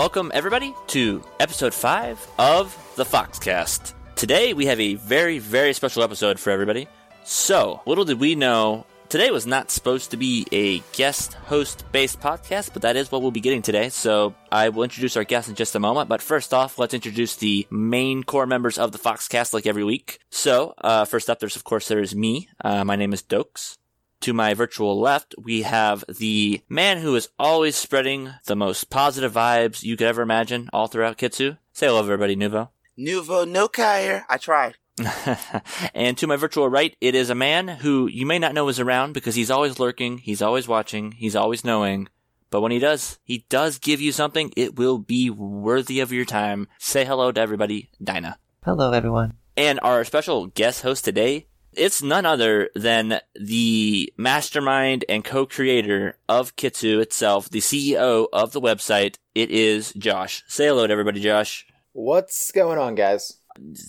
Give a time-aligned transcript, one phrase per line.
[0.00, 3.92] welcome everybody to episode 5 of the Foxcast.
[4.16, 6.88] Today we have a very, very special episode for everybody.
[7.22, 12.18] So, little did we know, today was not supposed to be a guest host based
[12.18, 13.90] podcast, but that is what we'll be getting today.
[13.90, 16.08] So, I will introduce our guest in just a moment.
[16.08, 20.18] But first off, let's introduce the main core members of the Foxcast like every week.
[20.30, 22.48] So, uh, first up, there's of course, there's me.
[22.64, 23.76] Uh, my name is Dokes.
[24.22, 29.32] To my virtual left, we have the man who is always spreading the most positive
[29.32, 31.56] vibes you could ever imagine all throughout Kitsu.
[31.72, 32.68] Say hello, everybody, Nuvo.
[32.98, 34.26] Nouveau no Kyer.
[34.28, 34.76] I tried.
[35.94, 38.78] and to my virtual right, it is a man who you may not know is
[38.78, 42.06] around because he's always lurking, he's always watching, he's always knowing.
[42.50, 46.26] But when he does, he does give you something, it will be worthy of your
[46.26, 46.68] time.
[46.78, 48.38] Say hello to everybody, Dinah.
[48.64, 49.38] Hello, everyone.
[49.56, 56.56] And our special guest host today, it's none other than the mastermind and co-creator of
[56.56, 59.16] Kitsu itself, the CEO of the website.
[59.34, 60.42] It is Josh.
[60.48, 61.66] Say hello to everybody, Josh.
[61.92, 63.40] What's going on, guys?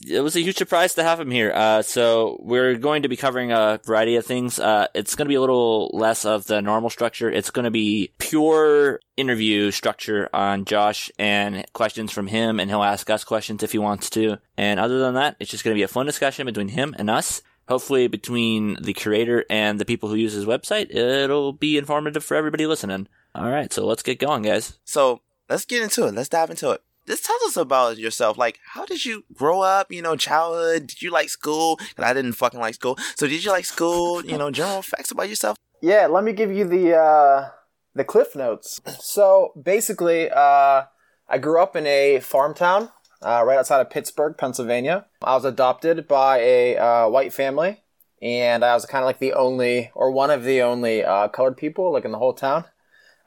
[0.07, 1.51] it was a huge surprise to have him here.
[1.53, 4.59] Uh, so we're going to be covering a variety of things.
[4.59, 7.31] Uh, it's going to be a little less of the normal structure.
[7.31, 12.83] It's going to be pure interview structure on Josh and questions from him, and he'll
[12.83, 14.37] ask us questions if he wants to.
[14.57, 17.09] And other than that, it's just going to be a fun discussion between him and
[17.09, 17.41] us.
[17.67, 22.35] Hopefully, between the creator and the people who use his website, it'll be informative for
[22.35, 23.07] everybody listening.
[23.33, 24.77] All right, so let's get going, guys.
[24.83, 26.13] So let's get into it.
[26.13, 26.81] Let's dive into it.
[27.07, 28.37] Just tell us about yourself.
[28.37, 29.91] Like, how did you grow up?
[29.91, 30.87] You know, childhood.
[30.87, 31.77] Did you like school?
[31.77, 32.97] Cause I didn't fucking like school.
[33.15, 34.23] So did you like school?
[34.23, 35.57] You know, general facts about yourself.
[35.81, 37.49] Yeah, let me give you the uh,
[37.95, 38.79] the cliff notes.
[38.99, 40.83] So basically, uh,
[41.27, 42.89] I grew up in a farm town
[43.21, 45.05] uh, right outside of Pittsburgh, Pennsylvania.
[45.21, 47.81] I was adopted by a uh, white family,
[48.21, 51.57] and I was kind of like the only or one of the only uh, colored
[51.57, 52.65] people like in the whole town.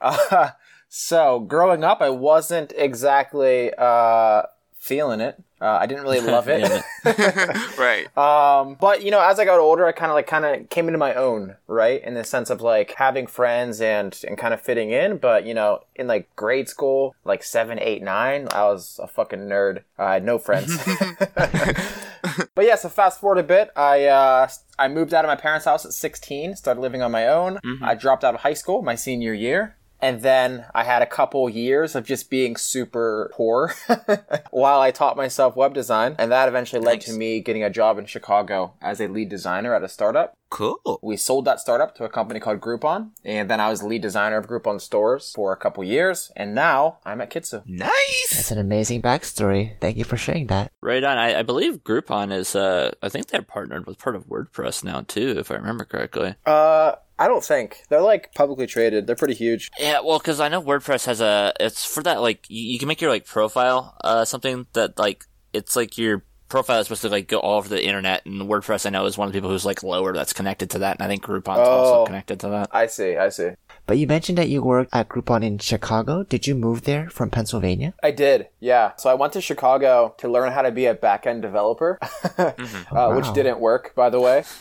[0.01, 0.51] Uh,
[0.89, 4.43] so growing up, I wasn't exactly uh,
[4.85, 5.41] feeling it.
[5.59, 6.83] Uh, I didn't really love it.
[7.77, 8.05] right.
[8.15, 10.87] Um, but you know, as I got older, I kind of like kind of came
[10.87, 12.03] into my own, right?
[12.03, 15.17] In the sense of like having friends and and kind of fitting in.
[15.17, 19.39] But you know, in like grade school, like seven, eight, nine, I was a fucking
[19.39, 19.81] nerd.
[19.97, 20.77] I had no friends.
[21.33, 24.47] but yeah, so fast forward a bit, I uh,
[24.77, 27.59] I moved out of my parents' house at 16, started living on my own.
[27.81, 29.77] I dropped out of high school my senior year.
[30.01, 33.73] And then I had a couple years of just being super poor
[34.51, 36.15] while I taught myself web design.
[36.19, 39.73] And that eventually led to me getting a job in Chicago as a lead designer
[39.73, 40.33] at a startup.
[40.49, 40.99] Cool.
[41.01, 43.11] We sold that startup to a company called Groupon.
[43.23, 46.31] And then I was lead designer of Groupon stores for a couple years.
[46.35, 47.65] And now I'm at Kitsu.
[47.65, 48.31] Nice.
[48.31, 49.79] That's an amazing backstory.
[49.81, 50.71] Thank you for sharing that.
[50.81, 51.17] Right on.
[51.17, 55.01] I, I believe Groupon is, uh, I think they're partnered with part of WordPress now
[55.01, 56.35] too, if I remember correctly.
[56.45, 57.83] Uh, I don't think.
[57.89, 59.07] They're like publicly traded.
[59.07, 59.71] They're pretty huge.
[59.79, 61.53] Yeah, well, because I know WordPress has a.
[61.59, 65.25] It's for that like you, you can make your like profile uh something that like
[65.53, 68.85] it's like your profile is supposed to like go all over the internet, and WordPress
[68.85, 71.03] I know is one of the people who's like lower that's connected to that, and
[71.03, 72.05] I think Groupon's also Oh.
[72.05, 72.69] connected to that.
[72.71, 73.17] I see.
[73.17, 73.51] I see.
[73.87, 76.23] But you mentioned that you worked at Groupon in Chicago.
[76.23, 77.93] Did you move there from Pennsylvania?
[78.01, 78.93] I did, yeah.
[78.97, 81.99] So I went to Chicago to learn how to be a back end developer,
[82.37, 84.43] uh, which didn't work, by the way.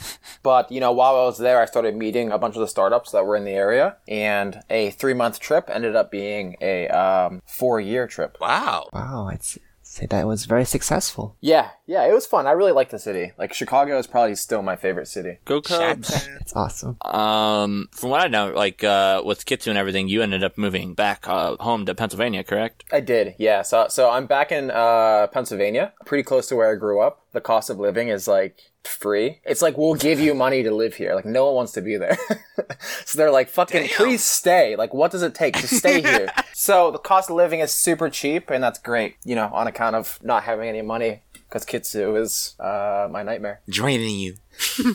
[0.42, 3.12] But, you know, while I was there, I started meeting a bunch of the startups
[3.12, 7.40] that were in the area, and a three month trip ended up being a um,
[7.46, 8.36] four year trip.
[8.42, 8.90] Wow.
[8.92, 9.58] Wow, I'd s-
[9.94, 11.36] say that was very successful.
[11.40, 12.46] Yeah, yeah, it was fun.
[12.46, 13.32] I really liked the city.
[13.38, 15.38] Like, Chicago is probably still my favorite city.
[15.44, 16.10] Go Cubs.
[16.40, 16.96] It's awesome.
[17.02, 20.94] Um, from what I know, like uh, with Kitsu and everything, you ended up moving
[20.94, 22.84] back uh, home to Pennsylvania, correct?
[22.92, 23.62] I did, yeah.
[23.62, 27.20] So, so I'm back in uh, Pennsylvania, pretty close to where I grew up.
[27.32, 29.40] The cost of living is like free.
[29.44, 31.14] It's like we'll give you money to live here.
[31.14, 32.16] Like no one wants to be there.
[33.04, 33.96] so they're like, "Fucking, Damn.
[33.96, 36.30] please stay." Like, what does it take to stay here?
[36.52, 39.16] so the cost of living is super cheap, and that's great.
[39.24, 43.60] You know, on account of not having any money, because Kitsu is uh, my nightmare.
[43.68, 44.34] Draining you.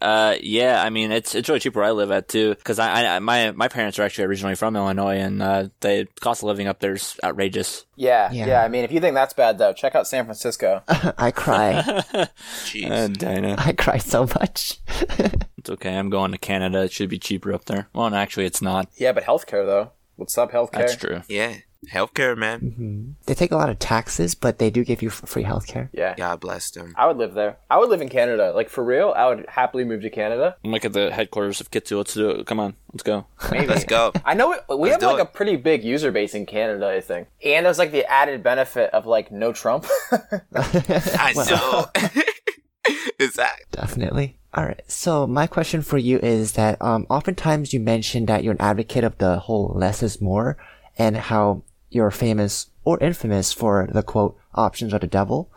[0.00, 3.16] Uh, yeah, I mean it's it's really cheap where I live at too, because I,
[3.16, 6.66] I my my parents are actually originally from Illinois, and uh, the cost of living
[6.68, 7.84] up there's outrageous.
[7.96, 8.46] Yeah, Yeah.
[8.46, 10.82] yeah, I mean, if you think that's bad though, check out San Francisco.
[10.88, 11.82] I cry.
[12.64, 12.90] Jeez.
[12.90, 13.56] Uh, Dinah.
[13.58, 14.78] I cry so much.
[15.58, 15.96] It's okay.
[15.96, 16.84] I'm going to Canada.
[16.84, 17.88] It should be cheaper up there.
[17.92, 18.88] Well, no, actually, it's not.
[18.96, 19.90] yeah, but healthcare though.
[20.14, 20.70] What's up, healthcare?
[20.72, 21.22] That's true.
[21.28, 21.56] yeah.
[21.86, 23.14] Healthcare, man.
[23.26, 25.88] they take a lot of taxes, but they do give you free healthcare.
[25.92, 26.14] Yeah.
[26.16, 26.92] God bless them.
[26.96, 27.58] I would live there.
[27.70, 28.52] I would live in Canada.
[28.52, 30.56] Like for real, I would happily move to Canada.
[30.64, 31.96] I'm like at the headquarters of Kitsu.
[31.98, 32.46] Let's do it.
[32.46, 33.26] Come on, let's go.
[33.52, 33.66] Maybe.
[33.68, 34.12] Let's go.
[34.24, 35.28] I know it, we Let's have like it.
[35.28, 37.28] a pretty big user base in Canada, I think.
[37.44, 39.86] And there's like the added benefit of like no Trump.
[40.56, 41.86] I know.
[43.20, 43.64] exactly.
[43.70, 44.38] Definitely.
[44.54, 44.82] All right.
[44.88, 49.04] So my question for you is that um, oftentimes you mention that you're an advocate
[49.04, 50.56] of the whole less is more,
[50.98, 55.50] and how you're famous or infamous for the quote options are the devil.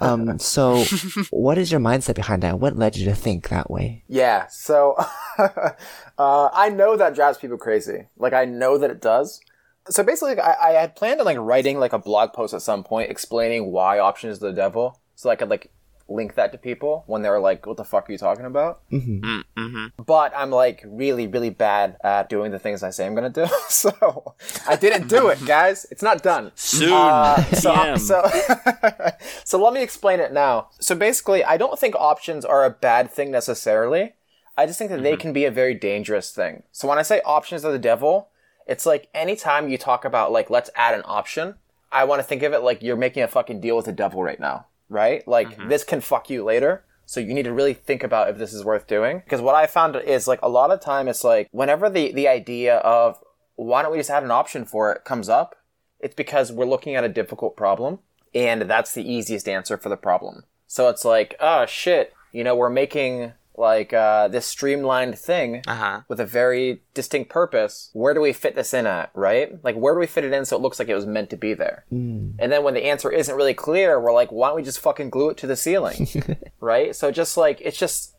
[0.00, 0.84] Um, so
[1.30, 2.58] what is your mindset behind that?
[2.58, 4.04] What led you to think that way?
[4.08, 4.96] Yeah, so
[5.38, 8.06] uh, I know that drives people crazy.
[8.16, 9.40] Like I know that it does.
[9.88, 12.82] So basically, I, I had planned on like writing like a blog post at some
[12.82, 15.70] point explaining why options is the devil, so I could like
[16.08, 18.80] link that to people when they were like, "What the fuck are you talking about?"
[18.90, 19.86] Mm-hmm.
[20.04, 23.46] But I'm like really, really bad at doing the things I say I'm gonna do,
[23.68, 24.34] so
[24.68, 25.86] I didn't do it, guys.
[25.90, 26.52] It's not done.
[26.54, 26.92] Soon.
[26.92, 27.98] Uh, so, TM.
[27.98, 29.10] so,
[29.44, 30.68] so let me explain it now.
[30.78, 34.14] So basically, I don't think options are a bad thing necessarily.
[34.56, 36.62] I just think that they can be a very dangerous thing.
[36.72, 38.28] So when I say options are the devil,
[38.66, 41.56] it's like anytime you talk about like let's add an option,
[41.92, 44.22] I want to think of it like you're making a fucking deal with the devil
[44.22, 45.26] right now, right?
[45.26, 45.68] Like mm-hmm.
[45.68, 46.84] this can fuck you later.
[47.04, 49.20] So you need to really think about if this is worth doing.
[49.20, 52.28] Because what I found is like a lot of time it's like whenever the the
[52.28, 53.18] idea of
[53.54, 55.56] why don't we just add an option for it comes up,
[56.00, 58.00] it's because we're looking at a difficult problem
[58.34, 60.44] and that's the easiest answer for the problem.
[60.66, 65.74] So it's like, oh shit, you know, we're making like uh, this streamlined thing Uh
[65.74, 66.00] huh.
[66.08, 67.90] with a very distinct purpose.
[67.92, 69.62] Where do we fit this in at, right?
[69.64, 71.36] Like, where do we fit it in so it looks like it was meant to
[71.36, 71.84] be there?
[71.90, 75.10] And then when the answer isn't really clear, we're like, why don't we just fucking
[75.10, 76.06] glue it to the ceiling,
[76.60, 76.94] right?
[76.94, 78.14] So just like it's just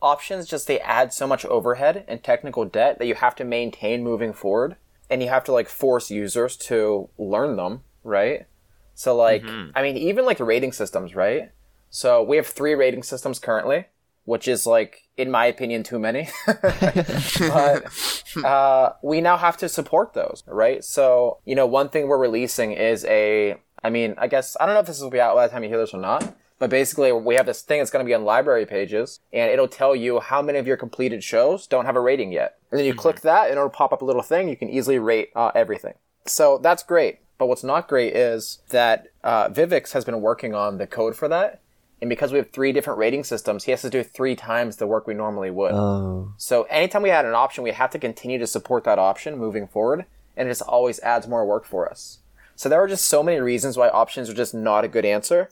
[0.00, 4.02] options, just they add so much overhead and technical debt that you have to maintain
[4.04, 4.76] moving forward,
[5.10, 8.46] and you have to like force users to learn them, right?
[8.94, 9.44] So like,
[9.74, 11.50] I mean, even like the rating systems, right?
[11.90, 13.86] So we have three rating systems currently,
[14.28, 16.28] which is like, in my opinion, too many.
[16.46, 20.84] but uh, we now have to support those, right?
[20.84, 23.56] So you know, one thing we're releasing is a.
[23.82, 25.62] I mean, I guess I don't know if this will be out by the time
[25.62, 26.36] you hear this or not.
[26.58, 29.68] But basically, we have this thing that's going to be on library pages, and it'll
[29.68, 32.58] tell you how many of your completed shows don't have a rating yet.
[32.70, 34.48] And then you click that, and it'll pop up a little thing.
[34.48, 35.94] You can easily rate uh, everything.
[36.26, 37.20] So that's great.
[37.38, 41.28] But what's not great is that uh, Vivix has been working on the code for
[41.28, 41.60] that.
[42.00, 44.86] And because we have three different rating systems, he has to do three times the
[44.86, 45.72] work we normally would.
[45.72, 49.36] Oh, So anytime we add an option, we have to continue to support that option
[49.36, 50.04] moving forward,
[50.36, 52.18] and it just always adds more work for us.
[52.54, 55.50] So there are just so many reasons why options are just not a good answer,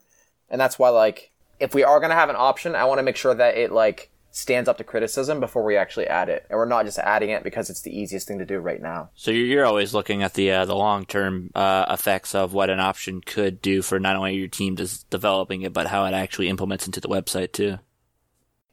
[0.49, 3.17] and that's why like if we are gonna have an option, I want to make
[3.17, 6.67] sure that it like stands up to criticism before we actually add it, and we're
[6.67, 9.09] not just adding it because it's the easiest thing to do right now.
[9.15, 12.69] So you're, you're always looking at the uh, the long term uh, effects of what
[12.69, 16.13] an option could do for not only your team just developing it, but how it
[16.13, 17.79] actually implements into the website too.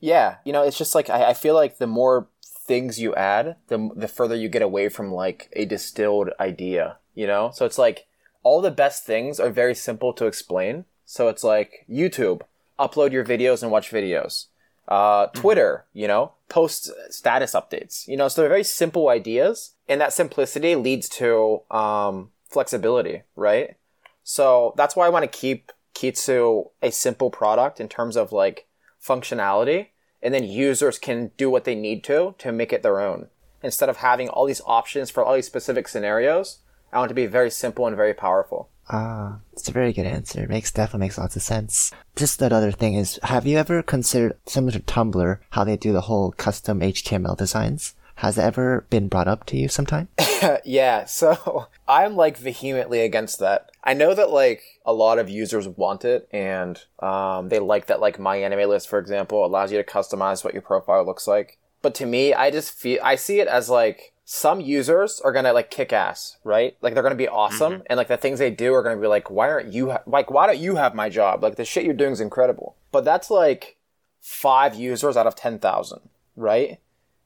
[0.02, 3.56] Yeah, you know, it's just like I, I feel like the more things you add,
[3.70, 6.98] the the further you get away from like a distilled idea.
[7.16, 8.06] You know, so it's like
[8.42, 10.84] all the best things are very simple to explain.
[11.06, 12.42] So it's like YouTube,
[12.78, 14.48] upload your videos and watch videos.
[14.88, 18.08] Uh, Twitter, you know, post status updates.
[18.08, 23.78] You know, so they're very simple ideas, and that simplicity leads to um, flexibility, right?
[24.24, 28.68] So that's why I want to keep Kitsu a simple product in terms of like
[29.02, 29.88] functionality,
[30.22, 33.28] and then users can do what they need to to make it their own.
[33.62, 36.60] Instead of having all these options for all these specific scenarios,
[36.92, 38.70] I want to be very simple and very powerful.
[38.90, 40.46] Ah, it's a very good answer.
[40.48, 41.92] Makes definitely makes lots of sense.
[42.16, 45.94] Just that other thing is, have you ever considered similar to Tumblr how they do
[45.94, 47.96] the whole custom HTML designs?
[48.16, 50.08] Has it ever been brought up to you sometime?
[50.66, 53.72] yeah, so I'm like vehemently against that.
[53.84, 58.00] I know that like a lot of users want it and um, they like that
[58.00, 61.58] like MyAnimeList, for example, allows you to customize what your profile looks like.
[61.84, 65.54] But to me, I just feel I see it as like some users are gonna
[65.54, 66.76] like kick ass, right?
[66.82, 67.84] Like they're gonna be awesome, mm-hmm.
[67.88, 70.32] and like the things they do are gonna be like, why aren't you ha- like
[70.32, 71.44] why don't you have my job?
[71.44, 72.76] Like the shit you're doing is incredible.
[72.92, 73.78] But that's like
[74.20, 76.80] five users out of ten thousand, right?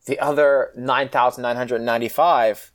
[0.05, 2.71] The other nine thousand nine hundred ninety five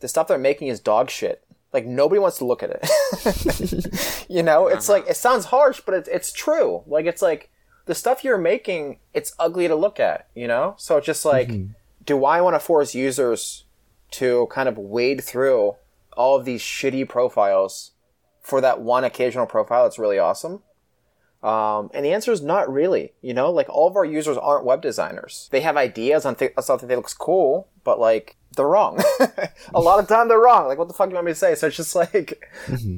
[0.00, 1.44] the stuff they're making is dog shit.
[1.72, 4.26] Like nobody wants to look at it.
[4.28, 5.00] you know, it's uh-huh.
[5.00, 6.82] like it sounds harsh, but it's it's true.
[6.86, 7.50] Like it's like
[7.86, 10.28] the stuff you're making, it's ugly to look at.
[10.34, 11.50] You know, so it's just like,
[12.04, 13.64] do I want to force users
[14.12, 15.76] to kind of wade through
[16.16, 17.92] all of these shitty profiles
[18.40, 20.62] for that one occasional profile that's really awesome?
[21.42, 23.12] Um, and the answer is not really.
[23.22, 25.48] You know, like all of our users aren't web designers.
[25.52, 29.00] They have ideas on, th- on something that looks cool, but like they're wrong.
[29.74, 30.66] a lot of time they're wrong.
[30.66, 31.54] Like what the fuck do you want me to say?
[31.54, 32.42] So it's just like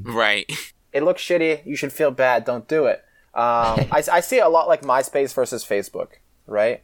[0.03, 0.51] Right.
[0.93, 1.65] it looks shitty.
[1.65, 2.45] You should feel bad.
[2.45, 3.05] Don't do it.
[3.35, 6.09] Um, I, I see it a lot like MySpace versus Facebook,
[6.47, 6.83] right?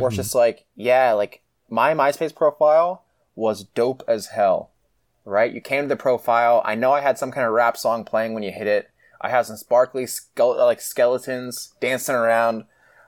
[0.00, 3.04] Where it's just like, yeah, like my MySpace profile
[3.36, 4.70] was dope as hell,
[5.24, 5.52] right?
[5.52, 6.62] You came to the profile.
[6.64, 8.90] I know I had some kind of rap song playing when you hit it.
[9.20, 12.64] I had some sparkly skele- like skeletons dancing around,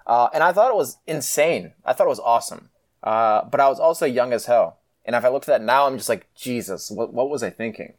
[0.06, 1.72] uh, and I thought it was insane.
[1.84, 2.68] I thought it was awesome.
[3.02, 5.87] Uh, but I was also young as hell, And if I looked at that now,
[5.87, 7.94] I'm just like, Jesus, what what was I thinking?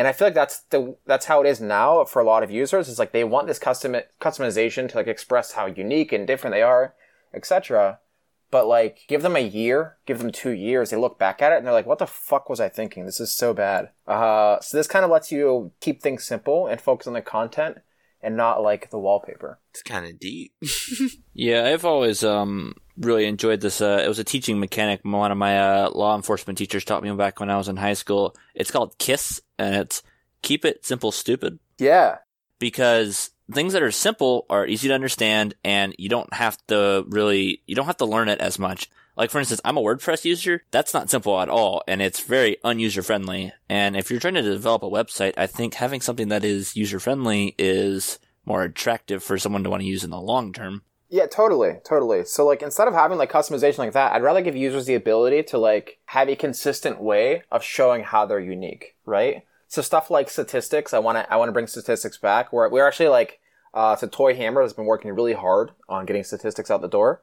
[0.00, 2.50] And I feel like that's the that's how it is now for a lot of
[2.50, 2.88] users.
[2.88, 6.62] It's like they want this custom customization to like express how unique and different they
[6.62, 6.94] are,
[7.34, 7.98] etc.
[8.50, 10.88] But like, give them a year, give them two years.
[10.88, 13.04] They look back at it and they're like, "What the fuck was I thinking?
[13.04, 16.80] This is so bad." Uh, so this kind of lets you keep things simple and
[16.80, 17.76] focus on the content
[18.22, 19.58] and not like the wallpaper.
[19.68, 20.54] It's kind of deep.
[21.34, 23.80] Yeah, I've always um really enjoyed this.
[23.80, 25.00] Uh, it was a teaching mechanic.
[25.02, 27.94] One of my uh, law enforcement teachers taught me back when I was in high
[27.94, 28.36] school.
[28.54, 30.02] It's called KISS, and it's
[30.42, 31.58] keep it simple, stupid.
[31.78, 32.18] Yeah,
[32.58, 37.62] Because things that are simple are easy to understand, and you don't have to really
[37.66, 38.90] you don't have to learn it as much.
[39.16, 40.62] Like for instance, I'm a WordPress user.
[40.70, 43.52] That's not simple at all, and it's very unuser friendly.
[43.68, 47.00] And if you're trying to develop a website, I think having something that is user
[47.00, 50.82] friendly is more attractive for someone to want to use in the long term.
[51.12, 52.24] Yeah, totally, totally.
[52.24, 55.42] So like instead of having like customization like that, I'd rather give users the ability
[55.44, 59.42] to like have a consistent way of showing how they're unique, right?
[59.66, 62.52] So stuff like statistics, I want to I want to bring statistics back.
[62.52, 63.40] Where we're actually like
[63.74, 67.22] uh, so Toy Hammer that's been working really hard on getting statistics out the door,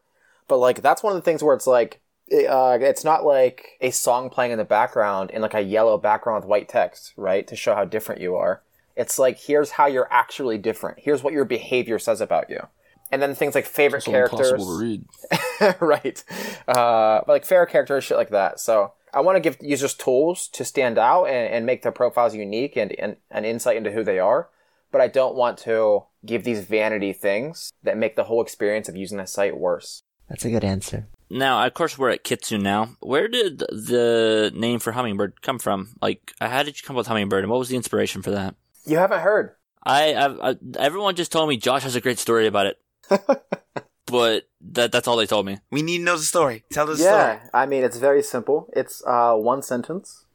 [0.49, 3.91] but like that's one of the things where it's like uh, it's not like a
[3.91, 7.55] song playing in the background in like a yellow background with white text, right, to
[7.55, 8.61] show how different you are.
[8.97, 10.99] It's like here's how you're actually different.
[10.99, 12.67] Here's what your behavior says about you
[13.11, 15.05] and then things like favorite characters, read.
[15.79, 16.23] right?
[16.67, 18.59] Uh, but like favorite characters, shit like that.
[18.59, 22.35] So I want to give users tools to stand out and, and make their profiles
[22.35, 24.49] unique and, and an insight into who they are.
[24.91, 28.95] But I don't want to give these vanity things that make the whole experience of
[28.95, 30.01] using the site worse.
[30.29, 31.07] That's a good answer.
[31.29, 32.91] Now, of course, we're at Kitsu now.
[32.99, 35.95] Where did the name for Hummingbird come from?
[36.01, 38.55] Like, how did you come up with Hummingbird, and what was the inspiration for that?
[38.85, 39.55] You haven't heard.
[39.83, 42.77] I, I, I everyone just told me Josh has a great story about it,
[44.05, 45.59] but that that's all they told me.
[45.71, 46.63] we need to know the story.
[46.71, 47.49] Tell us the Yeah, story.
[47.53, 48.69] I mean it's very simple.
[48.75, 50.25] It's uh, one sentence.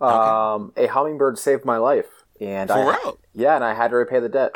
[0.00, 2.06] Um, A hummingbird saved my life,
[2.40, 3.18] and For I, real?
[3.32, 4.54] yeah, and I had to repay the debt.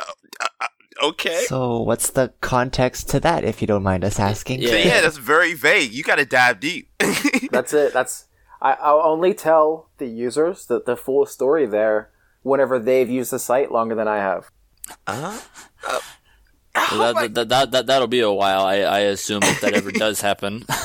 [1.01, 1.43] Okay.
[1.47, 4.61] So, what's the context to that, if you don't mind us asking?
[4.61, 4.75] Yeah.
[4.75, 5.93] yeah, that's very vague.
[5.93, 6.89] You got to dive deep.
[7.51, 7.93] That's it.
[7.93, 8.25] That's
[8.61, 12.09] I, I'll only tell the users the, the full story there
[12.43, 14.51] whenever they've used the site longer than I have.
[15.07, 15.39] uh,
[16.75, 19.91] that, that, that, that, that, that'll be a while, I, I assume, if that ever
[19.91, 20.65] does happen.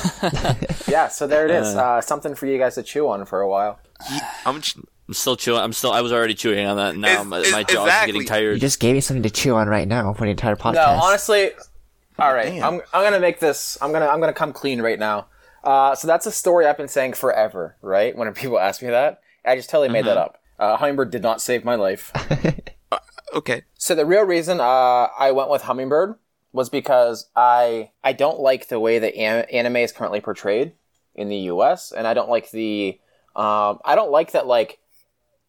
[0.87, 1.75] Yeah, so there it is.
[1.75, 3.79] Uh, something for you guys to chew on for a while.
[4.45, 5.59] I'm j- I'm still chewing.
[5.59, 5.91] I'm still.
[5.91, 6.95] I was already chewing on that.
[6.95, 8.13] Now It's- my, it's- my jaw's exactly.
[8.13, 8.53] getting tired.
[8.53, 10.75] You just gave me something to chew on right now for the entire podcast.
[10.75, 11.49] No, honestly,
[12.17, 12.45] all right.
[12.53, 12.63] Damn.
[12.63, 13.77] I'm I'm gonna make this.
[13.81, 15.25] I'm gonna I'm gonna come clean right now.
[15.63, 18.15] Uh, so that's a story I've been saying forever, right?
[18.15, 20.39] When people ask me that, I just totally made that up.
[20.59, 22.11] Uh, Hummingbird did not save my life.
[23.35, 23.63] okay.
[23.75, 26.15] So the real reason uh, I went with Hummingbird
[26.51, 30.73] was because I I don't like the way that an- anime is currently portrayed
[31.13, 31.91] in the U.S.
[31.91, 32.99] and I don't like the
[33.35, 34.79] um, I don't like that like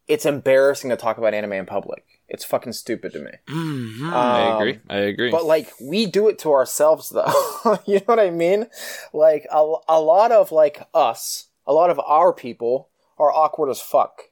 [0.09, 2.05] it's embarrassing to talk about anime in public.
[2.29, 3.31] It's fucking stupid to me.
[3.49, 4.13] Mhm.
[4.13, 4.81] I Um, agree.
[4.89, 5.31] I agree.
[5.31, 7.79] But like we do it to ourselves though.
[7.87, 8.67] you know what I mean?
[9.13, 12.89] Like a, a lot of like us, a lot of our people
[13.19, 14.23] are awkward as fuck.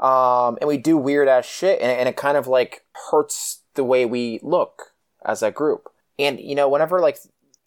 [0.00, 3.84] Um, and we do weird ass shit and, and it kind of like hurts the
[3.84, 4.92] way we look
[5.24, 5.88] as a group.
[6.18, 7.18] And you know, whenever like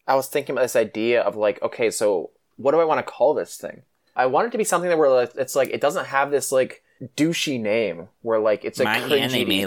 [0.06, 3.10] I was thinking about this idea of like, okay, so what do I want to
[3.10, 3.82] call this thing?
[4.16, 6.50] I want it to be something that where like, it's like it doesn't have this
[6.50, 6.82] like
[7.16, 9.00] douchey name where like it's a my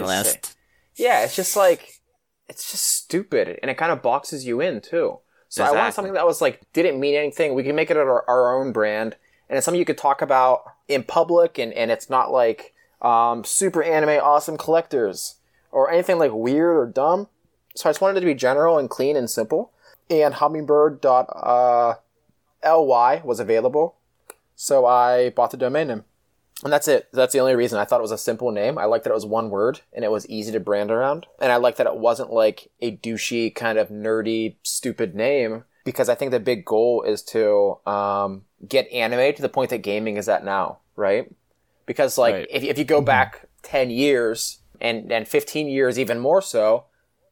[0.00, 0.56] list.
[0.96, 2.00] Yeah, it's just like
[2.48, 5.18] it's just stupid, and it kind of boxes you in too.
[5.48, 7.54] So I wanted something that was like didn't mean anything.
[7.54, 9.16] We can make it our, our own brand,
[9.52, 13.44] and it's something you could talk about in public, and and it's not like um,
[13.44, 15.34] super anime awesome collectors
[15.70, 17.28] or anything like weird or dumb.
[17.76, 19.70] So I just wanted it to be general and clean and simple.
[20.08, 21.96] And hummingbird dot uh,
[22.64, 23.96] was available,
[24.56, 26.04] so I bought the domain name.
[26.64, 27.08] And that's it.
[27.12, 27.78] That's the only reason.
[27.78, 28.78] I thought it was a simple name.
[28.78, 31.26] I liked that it was one word and it was easy to brand around.
[31.40, 36.08] And I liked that it wasn't like a douchey, kind of nerdy, stupid name because
[36.08, 40.16] I think the big goal is to um, get anime to the point that gaming
[40.16, 41.30] is at now, right?
[41.86, 42.46] Because like Right.
[42.50, 46.84] if, if you go back 10 years and, and 15 years even more so,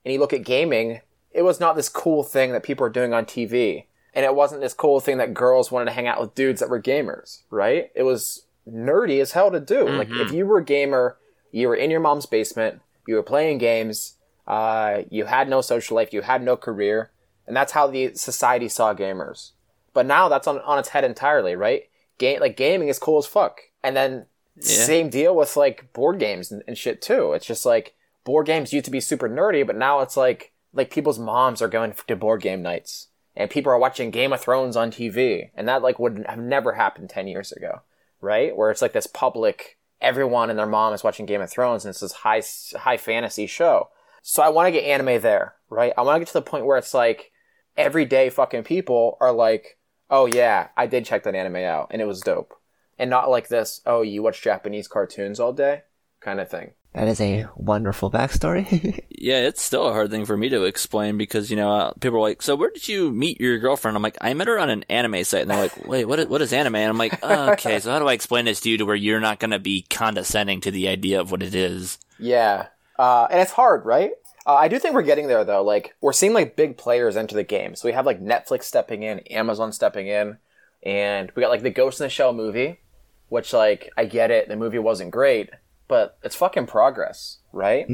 [0.04, 1.00] and you look at gaming,
[1.32, 3.84] it was not this cool thing that people are doing on TV.
[4.12, 6.68] And it wasn't this cool thing that girls wanted to hang out with dudes that
[6.68, 7.90] were gamers, right?
[7.94, 9.88] It was nerdy as hell to do.
[9.88, 11.16] Like if you were a gamer,
[11.52, 14.14] you were in your mom's basement, you were playing games,
[14.48, 17.10] uh, you had no social life, you had no career,
[17.46, 19.52] and that's how the society saw gamers.
[19.92, 21.84] But now that's on, on its head entirely, right?
[22.18, 23.60] Game like gaming is cool as fuck.
[23.82, 24.26] And then
[24.58, 27.32] same deal with like board games and, and shit too.
[27.32, 27.94] It's just like
[28.24, 31.68] board games used to be super nerdy, but now it's like like people's moms are
[31.68, 35.66] going to board game nights and people are watching Game of Thrones on TV, and
[35.66, 37.80] that like would have never happened ten years ago.
[38.20, 38.56] right?
[38.56, 41.90] Where it's like this public, everyone and their mom is watching Game of Thrones and
[41.90, 42.42] it's this high,
[42.78, 43.88] high fantasy show.
[44.22, 45.92] So I want to get anime there, right?
[45.96, 47.32] I want to get to the point where it's like
[47.76, 49.78] everyday fucking people are like,
[50.10, 52.54] oh yeah, I did check that anime out and it was dope.
[52.98, 55.82] And not like this, oh, you watch Japanese cartoons all day
[56.20, 56.72] kind of thing.
[56.92, 59.04] That is a wonderful backstory.
[59.20, 62.16] Yeah, it's still a hard thing for me to explain because you know uh, people
[62.16, 64.70] are like, "So where did you meet your girlfriend?" I'm like, "I met her on
[64.70, 66.20] an anime site," and they're like, "Wait, what?
[66.20, 68.62] Is, what is anime?" And I'm like, oh, "Okay, so how do I explain this
[68.62, 71.42] to you to where you're not going to be condescending to the idea of what
[71.42, 72.68] it is?" Yeah.
[72.98, 74.12] Uh, and it's hard, right?
[74.46, 75.62] Uh, I do think we're getting there though.
[75.62, 77.74] Like we're seeing like big players enter the game.
[77.74, 80.38] So we have like Netflix stepping in, Amazon stepping in,
[80.82, 82.80] and we got like the Ghost in the Shell movie,
[83.28, 85.50] which like I get it, the movie wasn't great,
[85.88, 87.86] but it's fucking progress, right?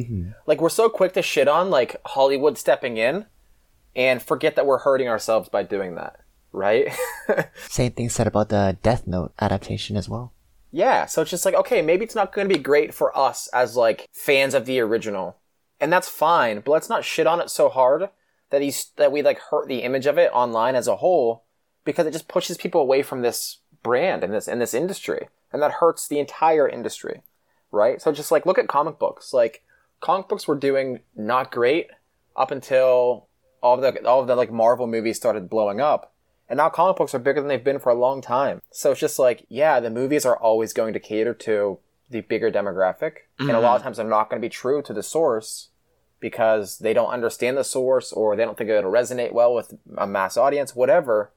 [0.46, 3.26] Like we're so quick to shit on like Hollywood stepping in,
[3.96, 6.20] and forget that we're hurting ourselves by doing that,
[6.52, 6.92] right?
[7.68, 10.32] Same thing said about the Death Note adaptation as well.
[10.70, 13.48] Yeah, so it's just like, okay, maybe it's not going to be great for us
[13.48, 15.38] as like fans of the original.
[15.80, 18.08] And that's fine, but let's not shit on it so hard
[18.50, 21.44] that he's that we like hurt the image of it online as a whole
[21.84, 25.28] because it just pushes people away from this brand and this and this industry.
[25.52, 27.22] And that hurts the entire industry.
[27.70, 28.00] Right?
[28.00, 29.32] So just like look at comic books.
[29.32, 29.62] Like
[30.00, 31.88] comic books were doing not great
[32.36, 33.26] up until
[33.62, 36.12] all of the all of the like Marvel movies started blowing up.
[36.48, 38.62] And now comic books are bigger than they've been for a long time.
[38.70, 41.78] So it's just like, yeah, the movies are always going to cater to
[42.10, 43.18] the bigger demographic.
[43.38, 45.68] And a lot of times they're not going to be true to the source
[46.20, 50.06] because they don't understand the source or they don't think it'll resonate well with a
[50.06, 51.32] mass audience, whatever.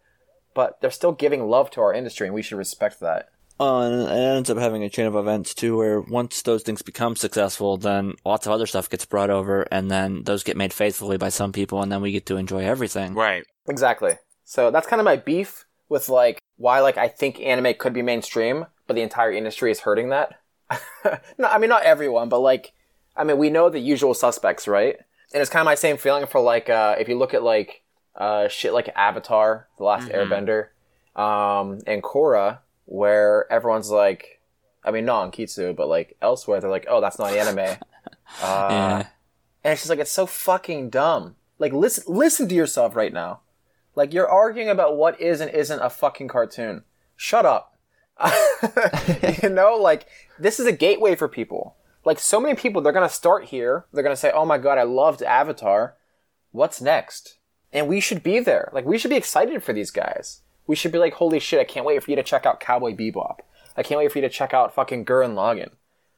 [0.54, 3.30] But they're still giving love to our industry and we should respect that.
[3.60, 6.82] Uh, and it ends up having a chain of events too, where once those things
[6.82, 10.72] become successful, then lots of other stuff gets brought over, and then those get made
[10.72, 13.15] faithfully by some people, and then we get to enjoy everything.
[13.15, 13.43] Right.
[13.67, 14.13] Exactly.
[14.46, 18.02] So that's kind of my beef with like why like I think anime could be
[18.02, 20.39] mainstream, but the entire industry is hurting that.
[21.38, 22.73] no, I mean not everyone, but like
[23.15, 24.97] I mean we know the usual suspects, right?
[25.34, 27.82] And it's kind of my same feeling for like uh if you look at like
[28.15, 30.67] uh shit like Avatar, The Last Airbender,
[31.19, 34.39] um and Korra where everyone's like
[34.84, 37.77] I mean not on Kitsu, but like elsewhere they're like, "Oh, that's not anime."
[38.43, 39.08] Uh, Yeah.
[39.63, 41.36] and it's just like it's so fucking dumb.
[41.58, 43.39] Like listen listen to yourself right now.
[43.95, 46.84] Like you're arguing about what is and isn't a fucking cartoon.
[47.17, 47.75] Shut up.
[49.43, 50.05] you know, like
[50.38, 51.75] this is a gateway for people.
[52.05, 53.86] Like so many people they're to start here.
[53.93, 55.95] They're to say, "Oh my god, I loved Avatar.
[56.51, 57.38] What's next?"
[57.71, 58.69] And we should be there.
[58.73, 60.41] Like we should be excited for these guys.
[60.67, 62.95] We should be like, "Holy shit, I can't wait for you to check out Cowboy
[62.95, 63.39] Bebop.
[63.77, 65.71] I can't wait for you to check out fucking Gurren Lagann."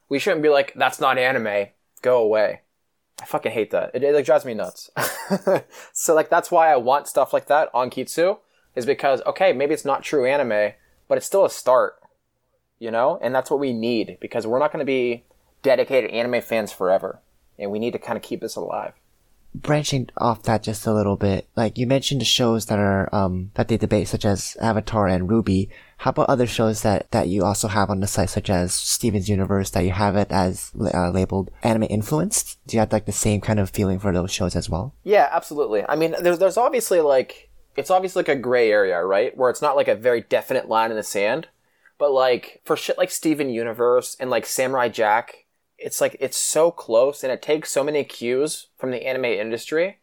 [0.10, 1.68] We shouldn't be like, "That's not anime.
[2.02, 2.62] Go away."
[3.22, 3.92] I fucking hate that.
[3.94, 4.90] It, it like drives me nuts.
[5.94, 8.40] so like that's why I want stuff like that on Kitsu
[8.76, 10.74] is because okay, maybe it's not true anime,
[11.12, 11.96] but it's still a start.
[12.80, 13.20] You know?
[13.22, 15.26] And that's what we need because we're not going to be
[15.62, 17.20] dedicated anime fans forever.
[17.60, 18.94] And we need to kind of keep this alive.
[19.54, 23.52] branching off that just a little bit, like you mentioned the shows that are um
[23.56, 25.70] that they debate, such as Avatar and RWBY.
[25.98, 29.30] How about other shows that that you also have on the site, such as Steven's
[29.30, 32.58] Universe, that you have it as uh, labeled anime influenced?
[32.66, 34.96] Do you have like the same kind of feeling for those shows as well?
[35.04, 35.84] Yeah, absolutely.
[35.88, 39.36] I mean, there's there's obviously like it's obviously like a gray area, right?
[39.36, 41.48] Where it's not like a very definite line in the sand,
[41.98, 45.46] but like for shit like Steven Universe and like Samurai Jack,
[45.78, 50.00] it's like it's so close and it takes so many cues from the anime industry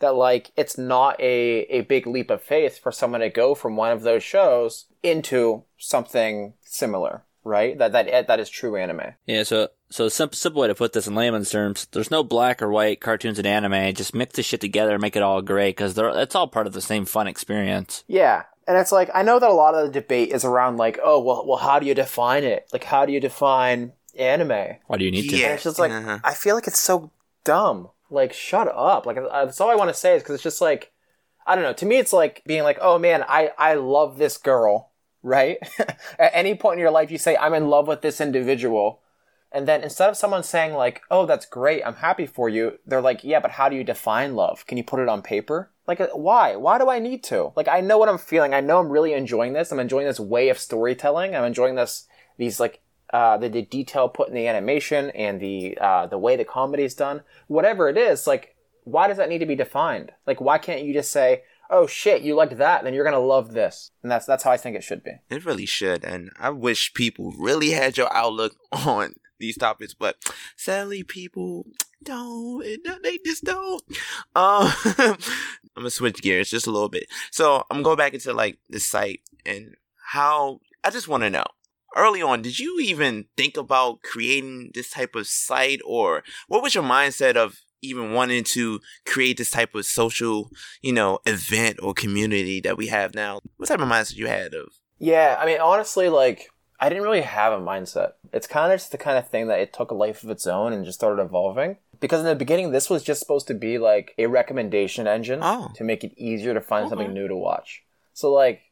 [0.00, 3.76] that like it's not a a big leap of faith for someone to go from
[3.76, 7.78] one of those shows into something similar, right?
[7.78, 9.14] That that that is true anime.
[9.26, 12.60] Yeah, so so simple simple way to put this in layman's terms, there's no black
[12.62, 13.94] or white cartoons and anime.
[13.94, 16.72] Just mix the shit together, and make it all gray, because it's all part of
[16.72, 18.04] the same fun experience.
[18.06, 18.44] Yeah.
[18.66, 21.20] And it's like I know that a lot of the debate is around like, oh
[21.20, 22.68] well well how do you define it?
[22.72, 24.76] Like how do you define anime?
[24.86, 25.36] Why do you need to?
[25.36, 25.46] Yeah.
[25.46, 26.18] And it's just like Uh-huh.
[26.22, 27.10] I feel like it's so
[27.44, 27.88] dumb.
[28.10, 29.04] Like shut up.
[29.06, 30.92] Like that's all I want to say is because it's just like
[31.44, 31.72] I don't know.
[31.72, 34.90] To me, it's like being like, oh man, I I love this girl,
[35.24, 35.58] right?
[36.18, 39.00] At any point in your life, you say I'm in love with this individual,
[39.52, 43.00] and then instead of someone saying like, oh that's great, I'm happy for you, they're
[43.00, 44.66] like, yeah, but how do you define love?
[44.66, 45.70] Can you put it on paper?
[45.86, 46.56] Like uh, why?
[46.56, 47.52] Why do I need to?
[47.56, 48.54] Like I know what I'm feeling.
[48.54, 49.72] I know I'm really enjoying this.
[49.72, 51.34] I'm enjoying this way of storytelling.
[51.34, 52.06] I'm enjoying this
[52.38, 52.80] these like
[53.12, 56.84] uh, the, the detail put in the animation and the uh, the way the comedy
[56.84, 60.12] is done, whatever it is, like why does that need to be defined?
[60.26, 63.52] Like why can't you just say, "Oh shit, you liked that, then you're gonna love
[63.52, 65.12] this," and that's that's how I think it should be.
[65.28, 70.16] It really should, and I wish people really had your outlook on these topics, but
[70.56, 71.66] sadly, people
[72.02, 72.64] don't.
[73.02, 73.82] They just don't.
[74.34, 75.16] Um, I'm
[75.76, 77.06] gonna switch gears just a little bit.
[77.30, 79.76] So I'm going back into like the site and
[80.12, 80.60] how.
[80.84, 81.44] I just want to know:
[81.96, 86.74] early on, did you even think about creating this type of site or what was
[86.74, 90.50] your mindset of even wanting to create this type of social,
[90.80, 93.40] you know, event or community that we have now?
[93.56, 94.68] What type of mindset you had of?
[94.98, 96.48] Yeah, I mean, honestly, like,
[96.82, 98.14] I didn't really have a mindset.
[98.32, 100.48] It's kind of just the kind of thing that it took a life of its
[100.48, 101.76] own and just started evolving.
[102.00, 105.70] Because in the beginning, this was just supposed to be like a recommendation engine Oh.
[105.76, 106.90] to make it easier to find Okay.
[106.90, 107.84] something new to watch.
[108.14, 108.62] So, like,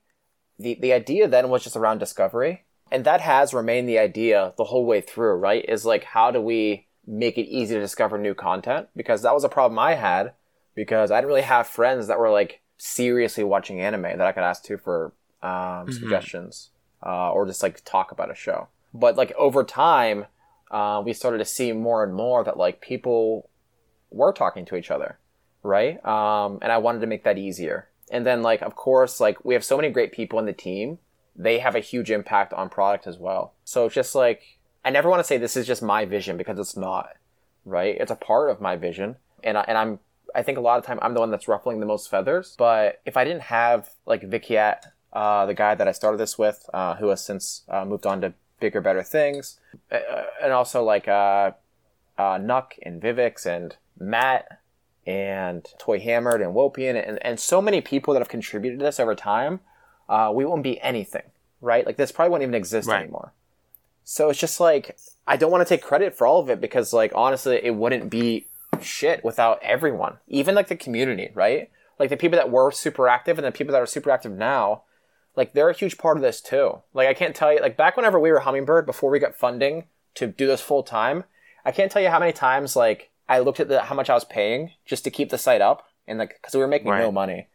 [0.59, 2.65] the, the idea then was just around discovery.
[2.91, 5.65] And that has remained the idea the whole way through, right?
[5.69, 8.89] Is like, how do we make it easy to discover new content?
[8.97, 10.33] Because that was a problem I had
[10.75, 14.43] because I didn't really have friends that were like seriously watching anime that I could
[14.43, 15.13] ask to for
[15.45, 16.71] um, suggestions
[17.05, 18.69] uh, or just like talk about a show.
[18.93, 20.27] But like over time,
[20.71, 23.49] uh, we started to see more and more that like people
[24.11, 25.19] were talking to each other,
[25.63, 26.05] right?
[26.05, 27.89] Um, and I wanted to make that easier.
[28.11, 30.99] And then like of course like we have so many great people in the team,
[31.37, 33.55] they have a huge impact on product as well.
[33.65, 36.59] So it's just like I never want to say this is just my vision because
[36.59, 37.11] it's not,
[37.65, 37.97] right?
[37.99, 39.99] It's a part of my vision, and I, and I'm
[40.35, 42.55] I think a lot of time I'm the one that's ruffling the most feathers.
[42.57, 44.83] But if I didn't have like Vikhyat,
[45.13, 48.21] uh, the guy that I started this with, uh, who has since uh, moved on
[48.21, 49.59] to bigger, better things,
[49.91, 49.99] uh,
[50.43, 51.53] and also like uh,
[52.19, 54.61] uh, Nuck and Vivix and Matt
[55.07, 59.01] and Toy Hammered and Wopian and, and so many people that have contributed to this
[59.01, 59.61] over time,
[60.09, 61.23] uh, we won't be anything,
[61.61, 61.87] right?
[61.87, 63.03] Like this probably won't even exist Right.
[63.03, 63.33] anymore.
[64.05, 66.93] So it's just like I don't want to take credit for all of it because
[66.93, 68.47] like honestly it wouldn't be
[68.81, 70.19] shit without everyone.
[70.29, 71.71] Even like the community, right?
[71.99, 74.83] Like the people that were super active and the people that are super active now,
[75.41, 76.83] like they're a huge part of this too.
[76.93, 79.85] Like I can't tell you like back whenever we were Hummingbird before we got funding
[80.17, 81.25] to do this full time,
[81.65, 84.15] I can't tell you how many times like I looked at the how much I
[84.15, 87.11] was paying just to keep the site up and like cuz we were making no
[87.11, 87.49] money.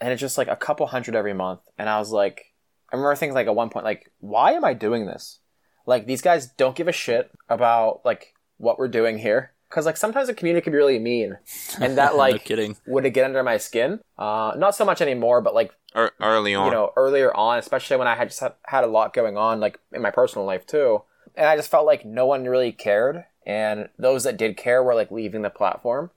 [0.00, 2.52] And it's just like a couple hundred every month and I was like
[2.92, 5.40] I remember things like at one point like why am I doing this?
[5.84, 9.96] Like these guys don't give a shit about like what we're doing here because like
[9.96, 11.38] sometimes a community can be really mean
[11.80, 12.76] and that like no like kidding.
[12.86, 14.00] would it get under my skin.
[14.18, 16.66] Uh not so much anymore but like Er, early on?
[16.66, 19.60] you know earlier on especially when i had just had, had a lot going on
[19.60, 21.02] like in my personal life too.
[21.34, 24.94] And i just felt like no one really cared and those that did care were
[24.94, 26.10] like leaving the platform.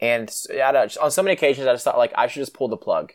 [0.00, 2.54] And s- at a, on so many occasions i just thought like i should just
[2.54, 3.12] pull the plug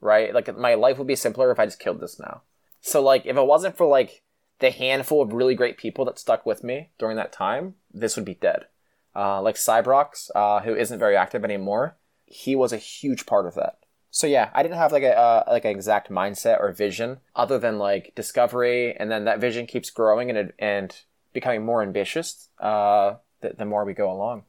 [0.00, 0.34] right?
[0.34, 2.42] Like my life would be simpler if i just killed this now.
[2.80, 4.22] So like if it wasn't for like
[4.58, 8.24] the handful of really great people that stuck with me during that time this would
[8.24, 8.66] be dead
[9.14, 11.96] uh, like Cybrox, uh, who isn't very active anymore,
[12.26, 13.78] he was a huge part of that.
[14.10, 17.58] So yeah, I didn't have like a uh, like an exact mindset or vision other
[17.58, 20.94] than like discovery, and then that vision keeps growing and and
[21.32, 22.48] becoming more ambitious.
[22.58, 24.44] Uh, the, the more we go along.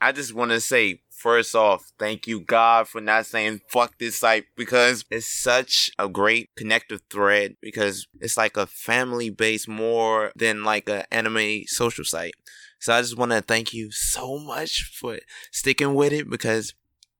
[0.00, 4.16] I just want to say, first off, thank you, God, for not saying fuck this
[4.16, 10.30] site because it's such a great connective thread because it's like a family base more
[10.36, 12.34] than like a anime social site.
[12.78, 15.18] So I just want to thank you so much for
[15.50, 16.74] sticking with it because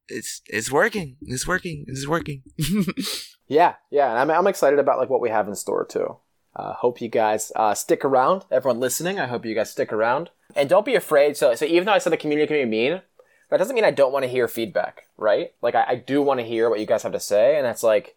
[0.08, 1.16] it's it's working.
[1.22, 1.84] It's working.
[1.88, 2.42] It's working.
[3.48, 6.18] Yeah, yeah, and I'm I'm excited about like what we have in store too.
[6.54, 8.44] Uh, hope you guys uh, stick around.
[8.50, 11.36] Everyone listening, I hope you guys stick around and don't be afraid.
[11.36, 13.00] So, so even though I said the community can be mean,
[13.48, 15.52] that doesn't mean I don't want to hear feedback, right?
[15.62, 17.82] Like I, I do want to hear what you guys have to say, and that's
[17.82, 18.16] like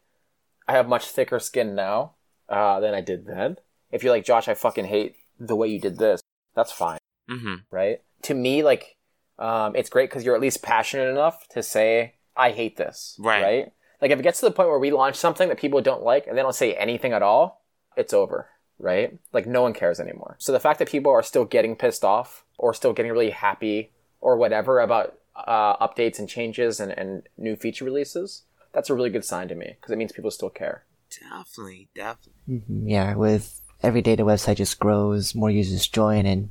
[0.68, 2.16] I have much thicker skin now
[2.50, 3.58] uh, than I did then.
[3.92, 6.22] If you're like Josh, I fucking hate the way you did this.
[6.56, 7.01] That's fine
[7.32, 8.02] hmm right?
[8.24, 8.98] To me, like,
[9.40, 13.16] um, it's great because you're at least passionate enough to say, I hate this.
[13.20, 13.42] Right.
[13.42, 13.74] Right?
[14.02, 16.28] Like, if it gets to the point where we launch something that people don't like
[16.28, 17.64] and they don't say anything at all,
[17.96, 18.50] it's over.
[18.80, 19.18] Right?
[19.32, 20.36] Like, no one cares anymore.
[20.40, 23.92] So the fact that people are still getting pissed off or still getting really happy
[24.20, 29.10] or whatever about uh, updates and changes and, and new feature releases, that's a really
[29.10, 30.84] good sign to me because it means people still care.
[31.20, 32.34] Definitely, definitely.
[32.50, 36.50] Mhm, Yeah, with every day the website just grows, more users join, and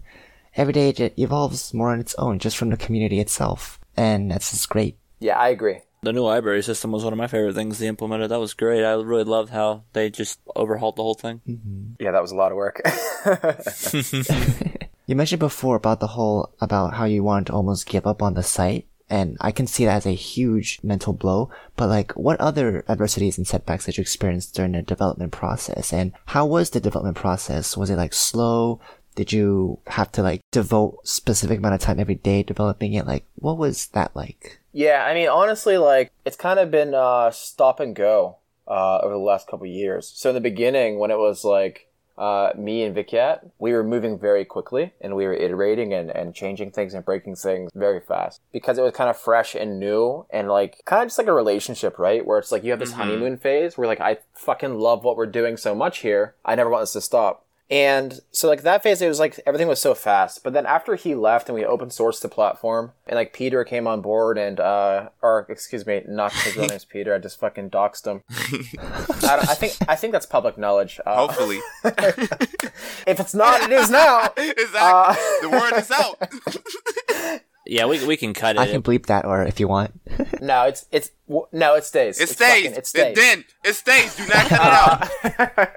[0.57, 3.79] every day it evolves more on its own, just from the community itself.
[3.97, 4.97] And that's just great.
[5.19, 5.81] Yeah, I agree.
[6.03, 8.31] The new library system was one of my favorite things they implemented.
[8.31, 8.85] That was great.
[8.85, 11.43] I really loved how they just overhauled the whole thing.
[11.47, 12.03] Mm-hmm.
[12.03, 12.81] Yeah, that was a lot of work.
[15.11, 18.35] You mentioned before about the whole, about how you wanted to almost give up on
[18.35, 18.87] the site.
[19.09, 23.37] And I can see that as a huge mental blow, but like, what other adversities
[23.37, 25.93] and setbacks did you experience during the development process?
[25.93, 27.77] And how was the development process?
[27.77, 28.79] Was it like slow?
[29.15, 33.07] Did you have to like devote specific amount of time every day developing it?
[33.07, 34.61] Like, what was that like?
[34.73, 38.37] Yeah, I mean, honestly, like it's kind of been uh, stop and go
[38.69, 40.11] uh, over the last couple of years.
[40.15, 41.89] So in the beginning, when it was like
[42.21, 46.35] uh, me and Vikhyat, we were moving very quickly and we were iterating and, and
[46.35, 50.27] changing things and breaking things very fast because it was kind of fresh and new
[50.31, 52.25] and like kind of just like a relationship, right?
[52.25, 55.27] Where it's like you have this honeymoon phase where like I fucking love what we're
[55.27, 56.35] doing so much here.
[56.45, 57.47] I never want this to stop.
[57.71, 60.43] And so like that phase, it was like everything was so fast.
[60.43, 63.87] But then after he left and we open sourced the platform, and like Peter came
[63.87, 67.15] on board and uh, or excuse me, not his real name's Peter.
[67.15, 68.23] I just fucking doxed him.
[69.23, 70.99] I, I think I think that's public knowledge.
[71.07, 71.61] Uh, Hopefully.
[73.07, 74.33] if it's not, it is now.
[74.37, 74.81] exactly.
[74.81, 77.41] Uh, the word is out.
[77.67, 78.59] Yeah, we we can cut it.
[78.59, 79.93] I can bleep that, or if you want.
[80.41, 82.19] No, it's it's w- no, it stays.
[82.19, 82.49] It It's stays.
[82.65, 83.17] fucking- it It stays.
[83.17, 84.17] then it stays.
[84.17, 85.77] Do not cut it out.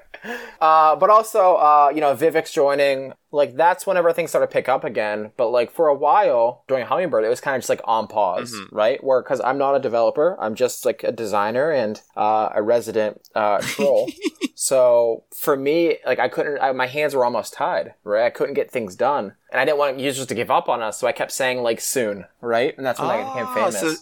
[0.60, 3.12] Uh, but also, uh, you know, Vivix joining.
[3.30, 5.32] Like that's whenever things started to pick up again.
[5.36, 8.54] But like for a while during Hummingbird, it was kind of just like on pause,
[8.70, 9.02] right?
[9.02, 13.20] Where because I'm not a developer, I'm just like a designer and uh, a resident
[13.34, 14.08] uh, troll.
[14.54, 18.24] so for me, like I couldn't, I, my hands were almost tied, right?
[18.24, 20.98] I couldn't get things done, and I didn't want users to give up on us,
[20.98, 22.76] so I kept saying like soon, right?
[22.76, 23.80] And that's when I became Oh, famous.
[23.80, 23.94] so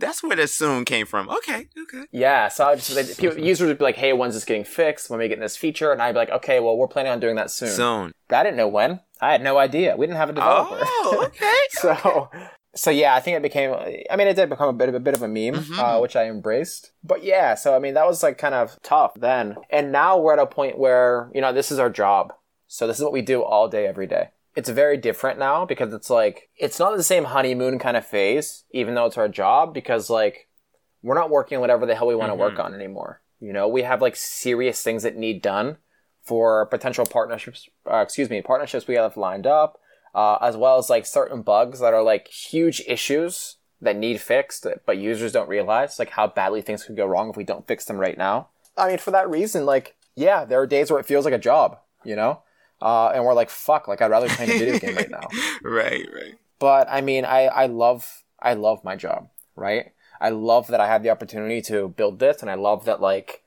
[0.00, 1.28] that's where the soon came from.
[1.28, 2.04] Okay, okay.
[2.10, 5.08] Yeah, so I just, like, people, users would be like, "Hey, when's this getting fixed?
[5.10, 7.20] When are we getting this feature?" And I'd be like, "Okay, well, we're planning on
[7.20, 8.12] doing that soon." Soon.
[8.28, 9.00] But I didn't know when.
[9.20, 9.96] I had no idea.
[9.96, 10.78] We didn't have a developer.
[10.80, 11.52] Oh, okay.
[11.70, 12.30] so,
[12.74, 13.74] so yeah, I think it became.
[14.10, 15.78] I mean, it did become a bit of a bit of a meme, Mm-hmm.
[15.78, 16.92] uh, which I embraced.
[17.04, 19.56] But yeah, so I mean, that was like kind of tough then.
[19.70, 22.32] And now we're at a point where you know this is our job.
[22.66, 24.28] So this is what we do all day, every day.
[24.56, 28.64] It's very different now because it's like it's not the same honeymoon kind of phase,
[28.72, 29.72] even though it's our job.
[29.72, 30.48] Because like
[31.02, 33.20] we're not working whatever the hell we want to work on anymore.
[33.40, 35.78] You know, we have like serious things that need done
[36.22, 37.68] for potential partnerships.
[37.90, 39.80] Uh, excuse me, partnerships we have lined up,
[40.14, 44.66] uh, as well as like certain bugs that are like huge issues that need fixed,
[44.84, 47.86] but users don't realize like how badly things could go wrong if we don't fix
[47.86, 48.48] them right now.
[48.76, 51.38] I mean, for that reason, like yeah, there are days where it feels like a
[51.38, 52.42] job, you know,
[52.82, 55.28] uh, and we're like, fuck, like I'd rather be playing a video game right now
[55.62, 56.34] Right, right.
[56.58, 59.92] but I mean, I, I love I love my job, right?
[60.20, 63.42] I love that I have the opportunity to build this, and I love that like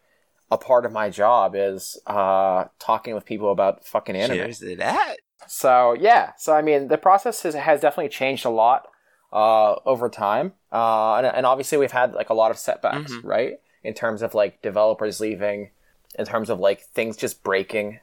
[0.51, 4.37] a part of my job is uh, talking with people about fucking anime.
[4.37, 5.17] Cheers to that.
[5.47, 8.87] So yeah, so I mean, the process has, has definitely changed a lot
[9.31, 13.59] uh, over time, uh, and, and obviously we've had like a lot of setbacks, right?
[13.83, 15.71] In terms of like developers leaving,
[16.17, 17.99] in terms of like things just breaking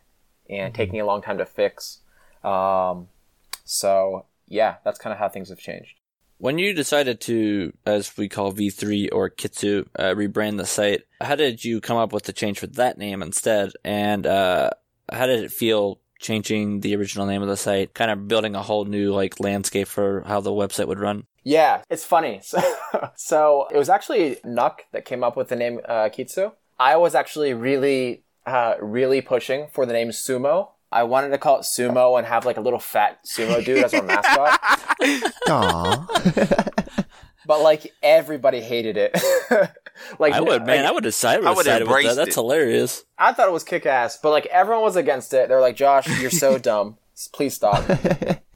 [0.51, 2.01] and taking a long time to fix.
[2.45, 3.09] Um,
[3.65, 5.95] so yeah, that's kind of how things have changed.
[6.39, 11.35] When you decided to, as we call V3 or Kitsu, uh, rebrand the site, how
[11.35, 13.73] did you come up with the change for that name instead?
[13.85, 14.71] And uh,
[15.13, 18.63] how did it feel changing the original name of the site, kind of building a
[18.63, 21.25] whole new like landscape for how the website would run?
[21.43, 22.41] Yeah, it's funny.
[22.51, 22.61] So,
[23.17, 26.53] so it was actually Nuck that came up with the name uh, Kitsu.
[26.79, 30.71] I was actually really, uh, really pushing for the name Sumo.
[30.93, 33.95] I wanted to call it Sumo and have like a little fat sumo dude as
[33.95, 34.61] our mascot,
[35.47, 37.05] Aww.
[37.47, 39.13] but like everybody hated it.
[40.19, 41.45] like I would, man, like, I would decide.
[41.45, 42.17] I I would would with that.
[42.17, 42.35] That's it.
[42.35, 43.05] hilarious.
[43.19, 45.49] I thought it was kick ass, but like everyone was against it.
[45.49, 46.97] They're like, Josh, you're so dumb.
[47.33, 47.89] Please stop.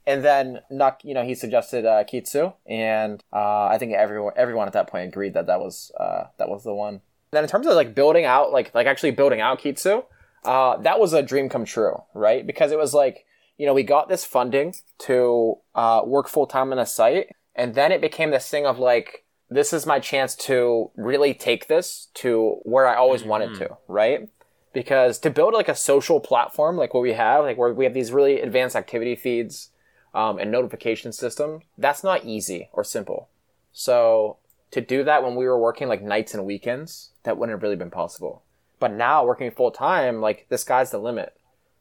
[0.05, 4.67] and then Nuck, you know, he suggested uh, Kitsu, and uh, I think everyone everyone
[4.67, 7.01] at that point agreed that that was uh, that was the one.
[7.35, 10.03] Then in terms of like building out, like like actually building out Kitsu,
[10.43, 12.45] uh, that was a dream come true, right?
[12.45, 13.25] Because it was like
[13.57, 17.75] you know we got this funding to uh, work full time on a site, and
[17.75, 22.07] then it became this thing of like this is my chance to really take this
[22.15, 24.27] to where I always wanted to, right?
[24.73, 27.93] Because to build like a social platform like what we have, like where we have
[27.93, 29.69] these really advanced activity feeds
[30.13, 33.29] um, and notification system, that's not easy or simple.
[33.71, 34.37] So
[34.75, 37.77] to do that when we were working like nights and weekends, that wouldn't have really
[37.77, 38.43] been possible.
[38.77, 41.33] But now working full time, like the sky's the limit.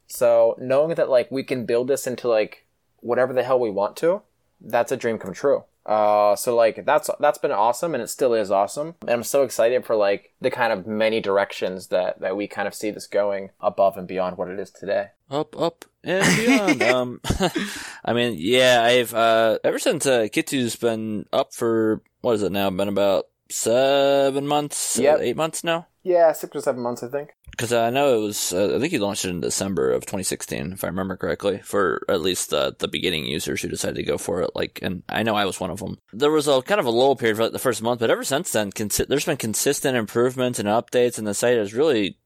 [0.07, 2.67] So knowing that like we can build this into like
[3.01, 4.23] whatever the hell we want to,
[4.61, 5.65] that's a dream come true.
[5.87, 8.95] Uh, so like that's that's been awesome, and it still is awesome.
[9.03, 12.67] And I'm so excited for like the kind of many directions that that we kind
[12.67, 15.09] of see this going above and beyond what it is today.
[15.31, 16.83] Up, up, and beyond.
[16.95, 17.21] um,
[18.05, 22.53] I mean, yeah, I've uh, ever since uh, Kitsu's been up for what is it
[22.53, 22.71] now?
[22.71, 25.19] Been about seven months, Yep.
[25.19, 25.87] uh, eight months now.
[26.03, 27.31] Yeah, six or seven months, I think.
[27.51, 30.73] Because I know it was, uh, I think he launched it in December of 2016,
[30.73, 34.19] if I remember correctly, for at least uh, the beginning users who decided to go
[34.19, 34.51] for it.
[34.55, 35.97] Like, and I know I was one of them.
[36.13, 38.25] There was a kind of a lull period for like the first month, but ever
[38.25, 42.19] since then, consi- there's been consistent improvements and updates, and the site is really,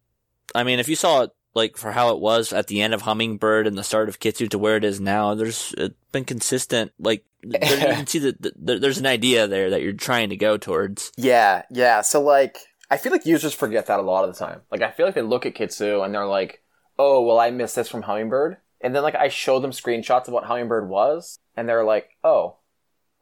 [0.55, 3.03] I mean, if you saw it like for how it was at the end of
[3.03, 6.93] Hummingbird and the start of Kitsu to where it is now, there's it's been consistent.
[6.99, 10.37] Like, there, you can see that that there's an idea there that you're trying to
[10.37, 11.13] go towards.
[11.17, 12.01] Yeah, yeah.
[12.03, 12.59] So like,
[12.91, 14.63] I feel like users forget that a lot of the time.
[14.71, 16.63] Like, I feel like they look at Kitsu and they're like,
[16.99, 20.35] "Oh, well, I missed this from Hummingbird," and then like I show them screenshots of
[20.35, 22.57] what Hummingbird was, and they're like, "Oh,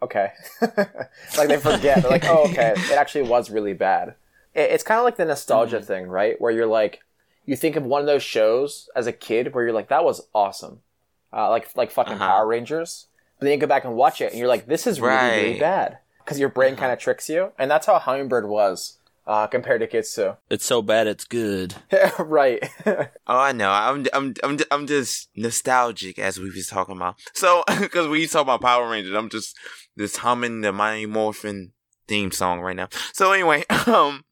[0.02, 2.02] okay." like they forget.
[2.02, 4.14] They're like, "Oh, okay, it actually was really bad."
[4.54, 5.86] It, it's kind of like the nostalgia mm-hmm.
[5.86, 6.40] thing, right?
[6.40, 7.00] Where you're like,
[7.46, 10.20] you think of one of those shows as a kid where you're like, that was
[10.34, 10.80] awesome,
[11.32, 12.26] uh, like like fucking Uh-huh.
[12.26, 13.06] Power Rangers.
[13.38, 15.58] But then you go back and watch it, and you're like, this is really really
[15.58, 16.80] bad because your brain Uh-huh.
[16.82, 20.36] kind of tricks you, and that's how Hummingbird was uh, compared to Kitsu.
[20.48, 21.74] It's so bad it's good.
[22.18, 22.62] right.
[23.28, 23.70] Oh, I know.
[23.70, 27.16] I'm I'm I'm I'm just nostalgic as we was talking about.
[27.34, 29.56] So, because we talk about Power Rangers, I'm just
[29.98, 31.72] just humming the Mighty Morphin
[32.06, 32.88] theme song right now.
[33.12, 34.24] So anyway, um,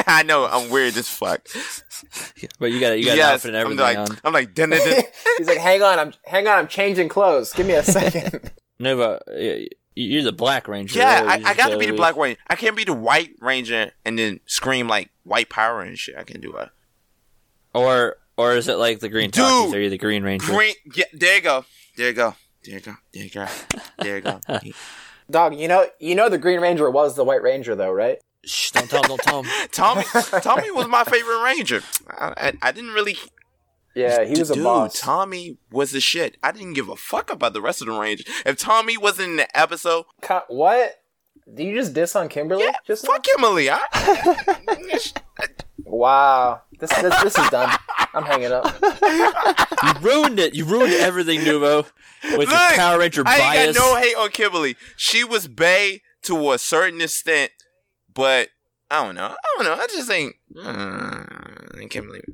[0.06, 1.46] I know I'm weird as fuck.
[2.58, 4.18] But you got you got an Yes, outfit and I'm like on.
[4.24, 5.02] I'm like dun, dun, dun.
[5.38, 7.52] He's like, hang on, I'm hang on, I'm changing clothes.
[7.52, 8.50] Give me a second.
[8.78, 10.98] Nova, y- you're the Black Ranger.
[10.98, 11.22] yeah.
[11.24, 11.44] right?
[11.46, 12.38] I, I got to be the Black Ranger.
[12.48, 16.16] I can't be the White Ranger and then scream like White Power and shit.
[16.18, 16.68] I can do it.
[17.72, 19.44] Or or is it like the Green Dude!
[19.44, 19.74] Talkies?
[19.74, 20.46] Are you the Green Ranger?
[20.52, 20.74] Green.
[20.94, 21.04] Yeah.
[21.12, 21.64] There you go.
[21.96, 22.34] There you go.
[22.64, 22.94] There you go.
[23.12, 23.46] There you go.
[23.98, 24.40] There you go.
[25.30, 28.18] Dog, you know, you know, the Green Ranger was the White Ranger, though, right?
[28.46, 29.52] Shh, don't tell him, don't tell him.
[29.72, 30.04] Tommy,
[30.42, 31.82] Tommy was my favorite Ranger.
[32.08, 33.16] I, I, I didn't really.
[33.94, 34.98] Yeah, he was a Dude, boss.
[35.00, 36.36] Tommy was the shit.
[36.42, 38.26] I didn't give a fuck about the rest of the Rangers.
[38.44, 40.96] If Tommy wasn't in the episode, Co- what?
[41.52, 42.64] Did you just diss on Kimberly?
[42.64, 43.12] yeah, just now?
[43.12, 43.68] fuck Emily.
[43.70, 43.78] I,
[45.86, 47.76] Wow, this, this this is done.
[48.14, 48.64] I'm hanging up.
[48.82, 50.54] You ruined it.
[50.54, 51.84] You ruined everything, Nuvo,
[52.22, 53.66] with your Look, Power Ranger I bias.
[53.68, 54.76] ain't got no hate on Kimberly.
[54.96, 57.52] She was bae to a certain extent,
[58.14, 58.48] but
[58.90, 59.26] I don't know.
[59.26, 59.74] I don't know.
[59.74, 60.34] I just ain't.
[60.54, 62.24] Mm, it.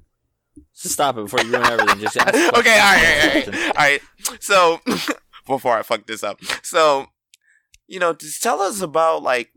[0.75, 2.01] Just stop it before you ruin everything.
[2.01, 3.55] Just ask okay, all right, all right, question.
[3.55, 3.77] all right.
[3.77, 4.01] All right.
[4.40, 4.81] So,
[5.47, 7.07] before I fuck this up, so
[7.87, 9.51] you know, just tell us about like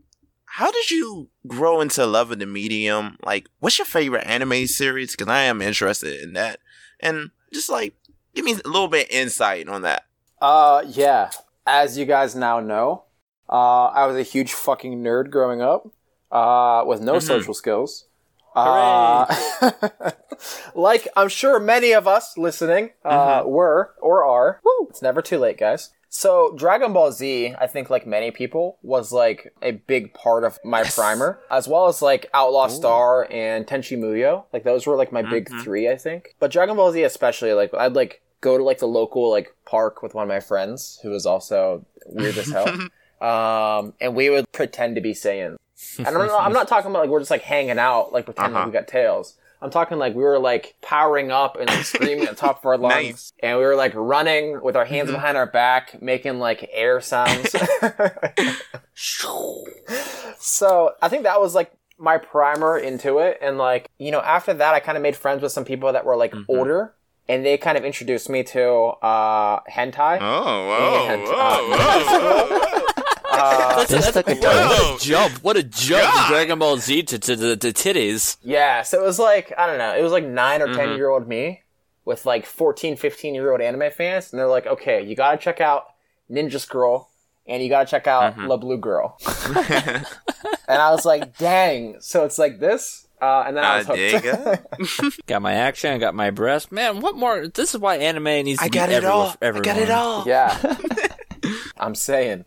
[0.44, 3.16] how did you grow into love of the medium?
[3.24, 5.12] Like, what's your favorite anime series?
[5.12, 6.60] Because I am interested in that,
[7.00, 7.94] and just like
[8.34, 10.04] give me a little bit insight on that.
[10.40, 11.30] Uh, yeah.
[11.66, 13.04] As you guys now know,
[13.48, 15.88] uh, I was a huge fucking nerd growing up,
[16.34, 17.22] uh, with no Mhm.
[17.22, 18.06] social skills.
[18.56, 19.24] Uh,
[20.74, 24.60] like I'm sure many of us listening uh, were or are.
[24.64, 24.86] Woo!
[24.90, 25.90] It's never too late, guys.
[26.08, 30.60] So Dragon Ball Z, I think, like many people, was like a big part of
[30.64, 34.44] my primer, as well as like Outlaw Star and Tenchi Muyo.
[34.52, 35.64] Like those were like my big Mhm.
[35.64, 36.36] three, I think.
[36.38, 40.02] But Dragon Ball Z, especially, like I'd like go to like the local like park
[40.02, 42.68] with one of my friends who was also weird as hell,
[43.20, 45.56] um, and we would pretend to be Saiyans.
[45.98, 48.56] And I'm not, I'm not talking about like we're just like hanging out, like pretending
[48.56, 48.66] Uh-huh.
[48.66, 49.34] we got tails.
[49.62, 52.66] I'm talking like we were like powering up and like screaming at the top of
[52.66, 53.32] our lungs, Nice.
[53.42, 55.14] and we were like running with our hands Mhm.
[55.14, 57.54] behind our back, making like air sounds.
[60.38, 64.52] so I think that was like my primer into it, and like you know after
[64.54, 66.44] that I kind of made friends with some people that were like Mhm.
[66.48, 66.94] older,
[67.28, 68.64] and they kind of introduced me to
[69.02, 70.18] uh, hentai.
[70.20, 72.86] Oh, whoa, And, whoa, uh, whoa, whoa.
[73.36, 75.32] Uh, That's, This that's, took a what, a jump!
[75.42, 76.28] What a jump God.
[76.28, 78.36] Dragon Ball Z to to, to, to titties.
[78.42, 80.96] Yeah, so it was like, I don't know, it was like 9 or 10 Mhm.
[80.96, 81.62] year old me
[82.04, 85.60] with like 14, 15 year old anime fans, and they're like, okay, you gotta check
[85.60, 85.84] out
[86.30, 87.08] Ninja Scroll,
[87.46, 88.48] and you gotta check out Mhm.
[88.48, 89.18] La Blue Girl.
[90.66, 93.06] And I was like, dang, so it's like this?
[93.20, 94.32] Uh, and then I Ah, was there you
[94.98, 95.26] hooked.
[95.26, 95.92] Got my action.
[95.92, 96.72] I got my breast.
[96.72, 97.48] Man, what more?
[97.48, 99.30] This is why anime needs to I be got it everywhere all.
[99.32, 100.24] for I got it all.
[100.26, 100.76] yeah.
[101.76, 102.44] I'm saying.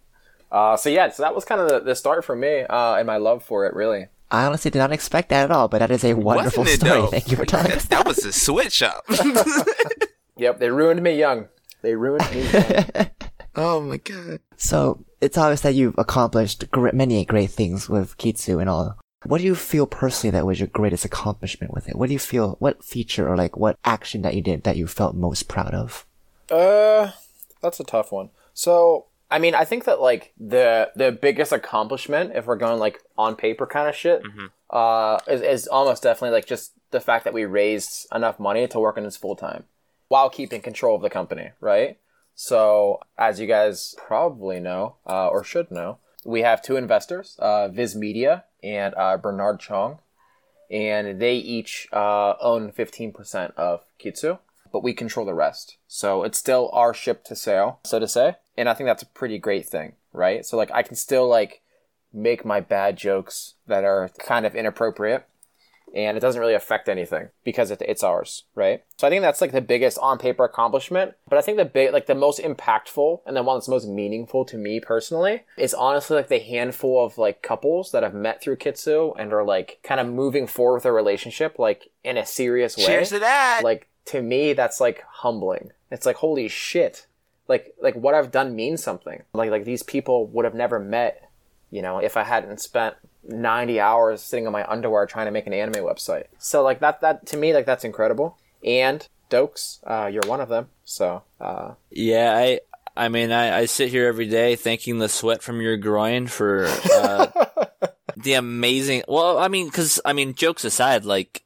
[0.51, 3.05] Uh, so yeah, so that was kind of the, the start for me, uh, and
[3.07, 4.07] my love for it, really.
[4.29, 6.89] I honestly did not expect that at all, but that is a wonderful story.
[6.91, 7.07] though?
[7.07, 7.85] Thank you for telling us.
[7.89, 9.05] That was a switch up.
[10.39, 11.47] Yep, they ruined me young.
[11.81, 13.09] They ruined me young.
[13.55, 14.39] oh my god.
[14.55, 18.99] So it's obvious that you've accomplished gr- many great things with Kitsu and all.
[19.25, 21.95] What do you feel personally that was your greatest accomplishment with it?
[21.95, 22.55] What do you feel?
[22.59, 26.05] What feature or like what action that you did that you felt most proud of?
[26.51, 27.11] Uh,
[27.61, 28.29] that's a tough one.
[28.53, 33.01] So, I mean, I think that like the the biggest accomplishment, if we're going like
[33.17, 34.49] on paper kind of shit, Mhm.
[34.69, 38.79] uh, is, is almost definitely like just the fact that we raised enough money to
[38.79, 39.65] work on this full time
[40.07, 41.97] while keeping control of the company, right?
[42.35, 47.67] So, as you guys probably know, uh, or should know, we have two investors, uh,
[47.67, 49.99] Viz Media and uh, Bernard Chong,
[50.71, 54.39] and they each uh, own 15% of Kitsu
[54.71, 55.77] but we control the rest.
[55.87, 58.35] So it's still our ship to sail, so to say.
[58.57, 60.45] And I think that's a pretty great thing, right?
[60.45, 61.61] So like I can still like
[62.13, 65.27] make my bad jokes that are kind of inappropriate
[65.95, 68.83] and it doesn't really affect anything because it, it's ours, right?
[68.97, 71.13] So I think that's like the biggest on paper accomplishment.
[71.29, 74.45] But I think the big, like the most impactful and the one that's most meaningful
[74.45, 78.57] to me personally is honestly like the handful of like couples that I've met through
[78.57, 82.77] Kitsu and are like kind of moving forward with their relationship like in a serious
[82.77, 83.61] way Cheers to that.
[83.63, 87.07] like to me that's like humbling it's like holy shit
[87.47, 91.29] like like what i've done means something like like these people would have never met
[91.69, 92.95] you know if i hadn't spent
[93.27, 96.25] 90 hours sitting on my underwear trying to make an anime website.
[96.37, 98.37] So like that that to me like that's incredible.
[98.63, 100.69] And Dokes, uh, you're one of them.
[100.85, 102.59] So uh, Yeah, I
[102.95, 106.65] I mean I, I sit here every day thanking the sweat from your groin for
[106.93, 107.27] uh,
[108.17, 109.03] the amazing.
[109.07, 111.43] Well, I mean, because I mean, jokes aside, like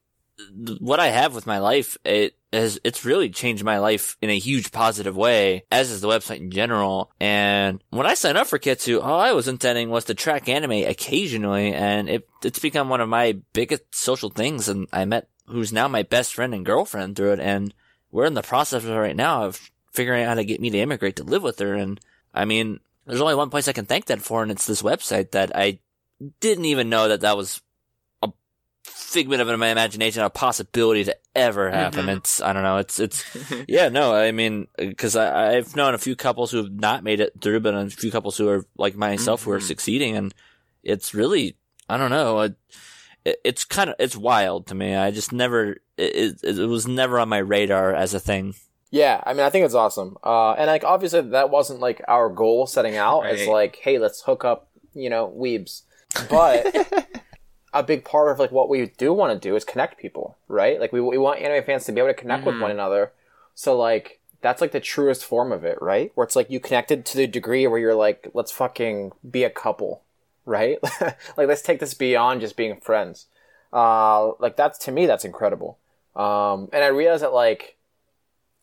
[0.80, 4.40] what I have with my life, it has it's really changed my life in a
[4.40, 7.12] huge positive way, as is the website in general.
[7.20, 10.72] And when I signed up for Kitsu, all I was intending was to track anime
[10.72, 14.68] occasionally, and it it's become one of my biggest social things.
[14.68, 17.74] And I met who's now my best friend and girlfriend through it, and
[18.12, 21.18] we're in the process right now of figuring out how to get me to immigrate
[21.18, 21.74] to live with her.
[21.74, 22.00] And
[22.34, 25.32] I mean, there's only one place I can thank that for, and it's this website
[25.32, 25.80] that I
[26.40, 27.62] didn't even know that that was
[28.84, 32.10] figment of my imagination, a possibility to ever happen.
[32.10, 33.24] It's, I don't know, it's, it's,
[33.68, 34.68] yeah, no, I mean,
[34.98, 37.90] cause I, I've known a few couples who have not made it through, but a
[37.90, 40.34] few couples who are like myself who are succeeding, and
[40.84, 41.58] it's really,
[41.90, 42.56] I don't know, it,
[43.44, 44.96] it's kind of, it's wild to me.
[44.96, 48.56] I just never, it, it, it was never on my radar as a thing.
[48.90, 50.18] Yeah, I mean, I think it's awesome.
[50.24, 53.26] Uh, and like, obviously, that wasn't like our goal setting out.
[53.28, 53.50] It's Right.
[53.50, 55.84] like, hey, let's hook up, you know, weebs.
[56.30, 56.76] But
[57.74, 60.80] a big part of like what we do want to do is connect people, right?
[60.80, 63.12] Like, we we want anime fans to be able to connect with one another.
[63.56, 66.12] So like, that's like the truest form of it, right?
[66.16, 69.50] Where it's like you connected to the degree where you're like, let's fucking be a
[69.50, 70.02] couple,
[70.46, 70.80] right?
[71.02, 73.28] like, let's take this beyond just being friends.
[73.72, 75.78] Uh, like that's to me, that's incredible.
[76.16, 77.78] Um, and I realize that like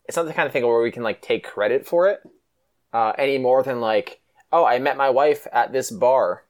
[0.07, 2.21] it's not the kind of thing where we can like take credit for it
[2.93, 4.19] uh, any more than like,
[4.51, 6.43] oh, I met my wife at this bar.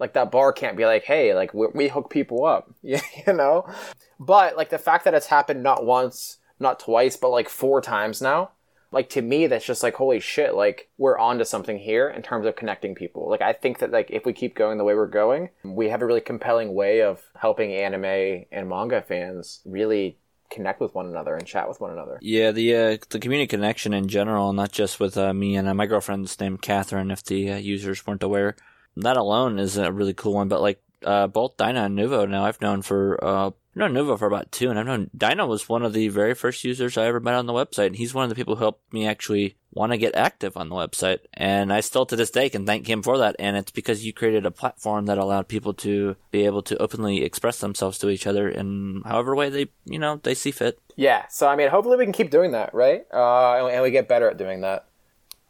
[0.00, 2.98] Like that bar can't be like, hey, like we, we hook people up, you
[3.28, 3.70] know.
[4.18, 8.20] But like the fact that it's happened not once, not twice, but like four times
[8.20, 8.52] now.
[8.92, 10.54] Like to me, that's just like holy shit.
[10.54, 13.28] Like we're onto something here in terms of connecting people.
[13.30, 16.02] Like I think that like if we keep going the way we're going, we have
[16.02, 20.18] a really compelling way of helping anime and manga fans really
[20.50, 22.18] connect with one another and chat with one another.
[22.20, 25.74] Yeah, the uh, the community connection in general, not just with uh, me and uh,
[25.74, 27.10] my girlfriend's named Catherine.
[27.10, 28.56] If the uh, users weren't aware,
[28.96, 30.48] that alone is a really cool one.
[30.48, 34.18] But like uh, both Dinah and Nuvo now, I've known for uh, I've known Nuvo
[34.18, 37.06] for about two, and I've known Dinah was one of the very first users I
[37.06, 37.86] ever met on the website.
[37.86, 40.68] And he's one of the people who helped me actually want to get active on
[40.68, 43.36] the website, and I still to this day can thank him for that.
[43.38, 47.22] And it's because you created a platform that allowed people to be able to openly
[47.22, 50.80] express themselves to each other in however way they you know they see fit.
[50.96, 53.06] Yeah, so I mean, hopefully we can keep doing that, right?
[53.12, 54.86] Uh, and we get better at doing that.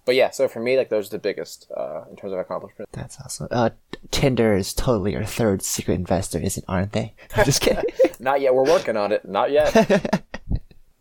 [0.05, 2.89] But yeah, so for me, like those are the biggest uh, in terms of accomplishment.
[2.93, 3.49] That's awesome.
[3.51, 3.71] Uh,
[4.11, 7.15] Tinder is totally your third secret investor, isn't aren't they?
[7.37, 7.85] I'm just kidding.
[8.21, 8.55] Not yet.
[8.55, 9.25] We're working on it.
[9.27, 10.25] Not yet.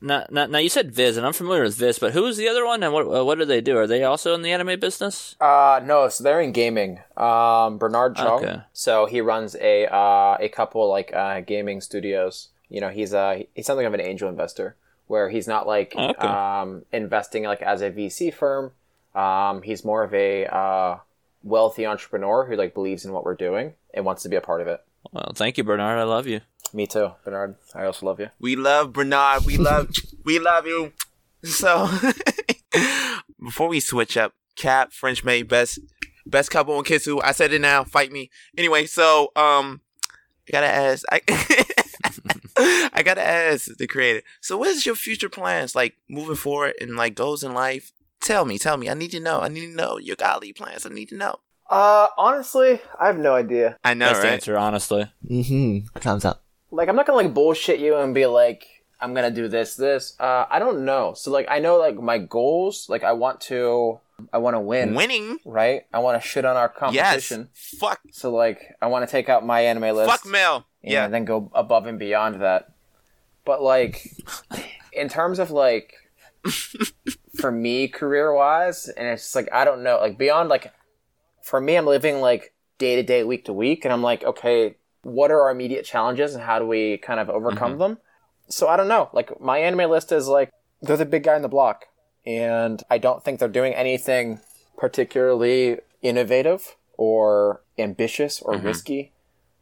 [0.01, 2.47] Now, now, now you said Viz, and I'm familiar with Viz, but who is the
[2.47, 3.77] other one, and what uh, what do they do?
[3.77, 5.35] Are they also in the anime business?
[5.41, 7.01] uh, no, so they're in gaming.
[7.17, 8.45] Um, Bernard Chung.
[8.45, 8.61] Okay.
[8.71, 12.47] So he runs a uh, a couple like uh, gaming studios.
[12.69, 14.77] You know, he's uh he's something of an angel investor
[15.07, 16.27] where he's not like Okay.
[16.27, 18.71] um investing like as a VC firm.
[19.19, 20.97] Um, he's more of a uh,
[21.43, 24.61] wealthy entrepreneur who like believes in what we're doing and wants to be a part
[24.61, 24.81] of it.
[25.11, 25.99] Well, thank you, Bernard.
[25.99, 26.41] I love you.
[26.73, 27.55] Me too, Bernard.
[27.73, 28.29] I also love you.
[28.39, 29.45] We love Bernard.
[29.45, 29.89] We love
[30.23, 30.93] we love you.
[31.43, 31.89] So
[33.43, 35.79] before we switch up, Cap, French maid, best
[36.25, 37.19] best couple on Kitsu.
[37.23, 37.83] I said it now.
[37.83, 38.29] Fight me.
[38.57, 39.81] Anyway, so um,
[40.47, 41.03] I gotta ask.
[41.11, 41.21] I
[42.93, 44.21] I gotta ask the creator.
[44.41, 47.91] So, what is your future plans like moving forward and like goals in life?
[48.21, 48.89] Tell me, tell me.
[48.89, 49.41] I need to know.
[49.41, 50.85] I need to know your godly plans.
[50.85, 51.39] I need to know.
[51.69, 53.77] Uh, honestly, I have no idea.
[53.83, 54.33] I know, Best right?
[54.33, 55.11] answer, honestly.
[55.29, 55.99] mm-hmm.
[55.99, 56.43] Thumbs up.
[56.71, 58.65] Like, I'm not gonna like bullshit you and be like,
[58.99, 60.15] I'm gonna do this, this.
[60.19, 61.13] Uh, I don't know.
[61.15, 62.87] So like, I know like my goals.
[62.89, 63.99] Like, I want to,
[64.33, 65.37] I want to win, Winning.
[65.45, 65.83] right?
[65.93, 67.03] I want to shit on our competition.
[67.05, 67.29] Yes.
[67.29, 67.49] competition.
[67.79, 68.01] Fuck.
[68.11, 70.05] So like, I want to take out MyAnimeList.
[70.07, 70.65] Fuck MAL.
[70.81, 70.87] Yeah.
[70.87, 71.07] And Yeah.
[71.07, 72.71] then go above and beyond that.
[73.45, 74.11] But like,
[74.93, 75.93] in terms of like,
[77.35, 80.73] for me career wise, and it's just like I don't know, like beyond like,
[81.41, 84.75] for me, I'm living like day to day, week to week, and I'm like, okay,
[85.03, 87.79] what are our immediate challenges, and how do we kind of overcome mm-hmm.
[87.79, 87.97] them?
[88.47, 89.09] So I don't know.
[89.13, 91.85] Like MyAnimeList is like they're the big guy in the block,
[92.25, 94.39] and I don't think they're doing anything
[94.77, 98.65] particularly innovative or ambitious or mm-hmm.
[98.65, 99.11] risky.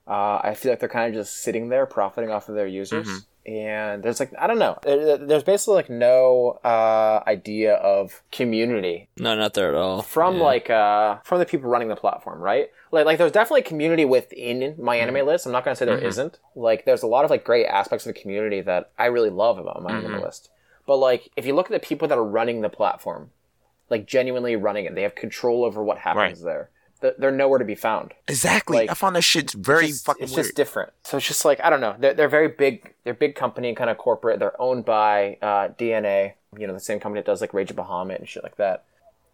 [0.08, 3.08] Uh, I feel like they're kind of just sitting there profiting off of their users.
[3.08, 3.18] Mm-hmm.
[3.48, 4.78] And there's like, I don't know.
[4.84, 10.02] There's basically like no uh, idea of community No, not there at all.
[10.02, 10.44] from Yeah.
[10.44, 12.70] like uh, from the people running the platform, right?
[12.92, 15.16] Like, like there's definitely community within my Mm-hmm.
[15.16, 15.46] anime list.
[15.46, 18.14] I'm not gonna say there not Like, there's a lot of like great aspects of
[18.14, 20.06] the community that I really love about my Mm-hmm.
[20.08, 20.50] anime list.
[20.86, 23.32] But like, if you look at the people that are running the platform,
[23.90, 26.70] like genuinely running it, they have control over what happens there.
[27.02, 28.14] Th- they're nowhere to be found.
[28.28, 28.78] Exactly.
[28.78, 30.46] Like, I found that shit's very just- fucking it's weird.
[30.46, 30.94] just different.
[31.04, 31.96] So it's just like I don't know.
[31.98, 32.94] They're, they're very big.
[33.04, 34.40] They're big company, kind of corporate.
[34.40, 36.34] They're owned by uh, DeNA.
[36.58, 38.86] You know, the same company that does like Rage of Bahamut and shit like that.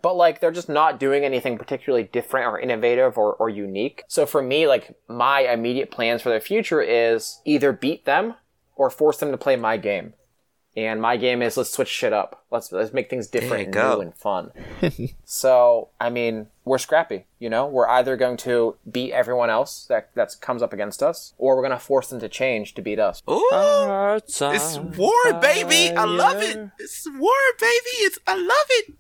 [0.02, 4.04] But like they're just not doing anything particularly different or innovative or, or unique.
[4.10, 8.34] So for me, like my immediate plans for the future is either beat them
[8.76, 10.14] or force them to play my game.
[10.76, 12.43] And my game is let's switch shit up.
[12.54, 13.96] Let's let's make things different and go.
[13.96, 14.52] new and fun.
[15.26, 17.26] so I mean, we're scrappy.
[17.40, 21.34] You know, we're either going to beat everyone else that that comes up against us,
[21.38, 23.22] or we're going to force them to change to beat us.
[23.30, 25.94] Ooh, Hearts it's war, baby.
[25.96, 26.54] I love it.
[26.54, 26.74] fire.
[26.80, 27.96] It's war, baby.
[28.06, 28.94] It's I love it.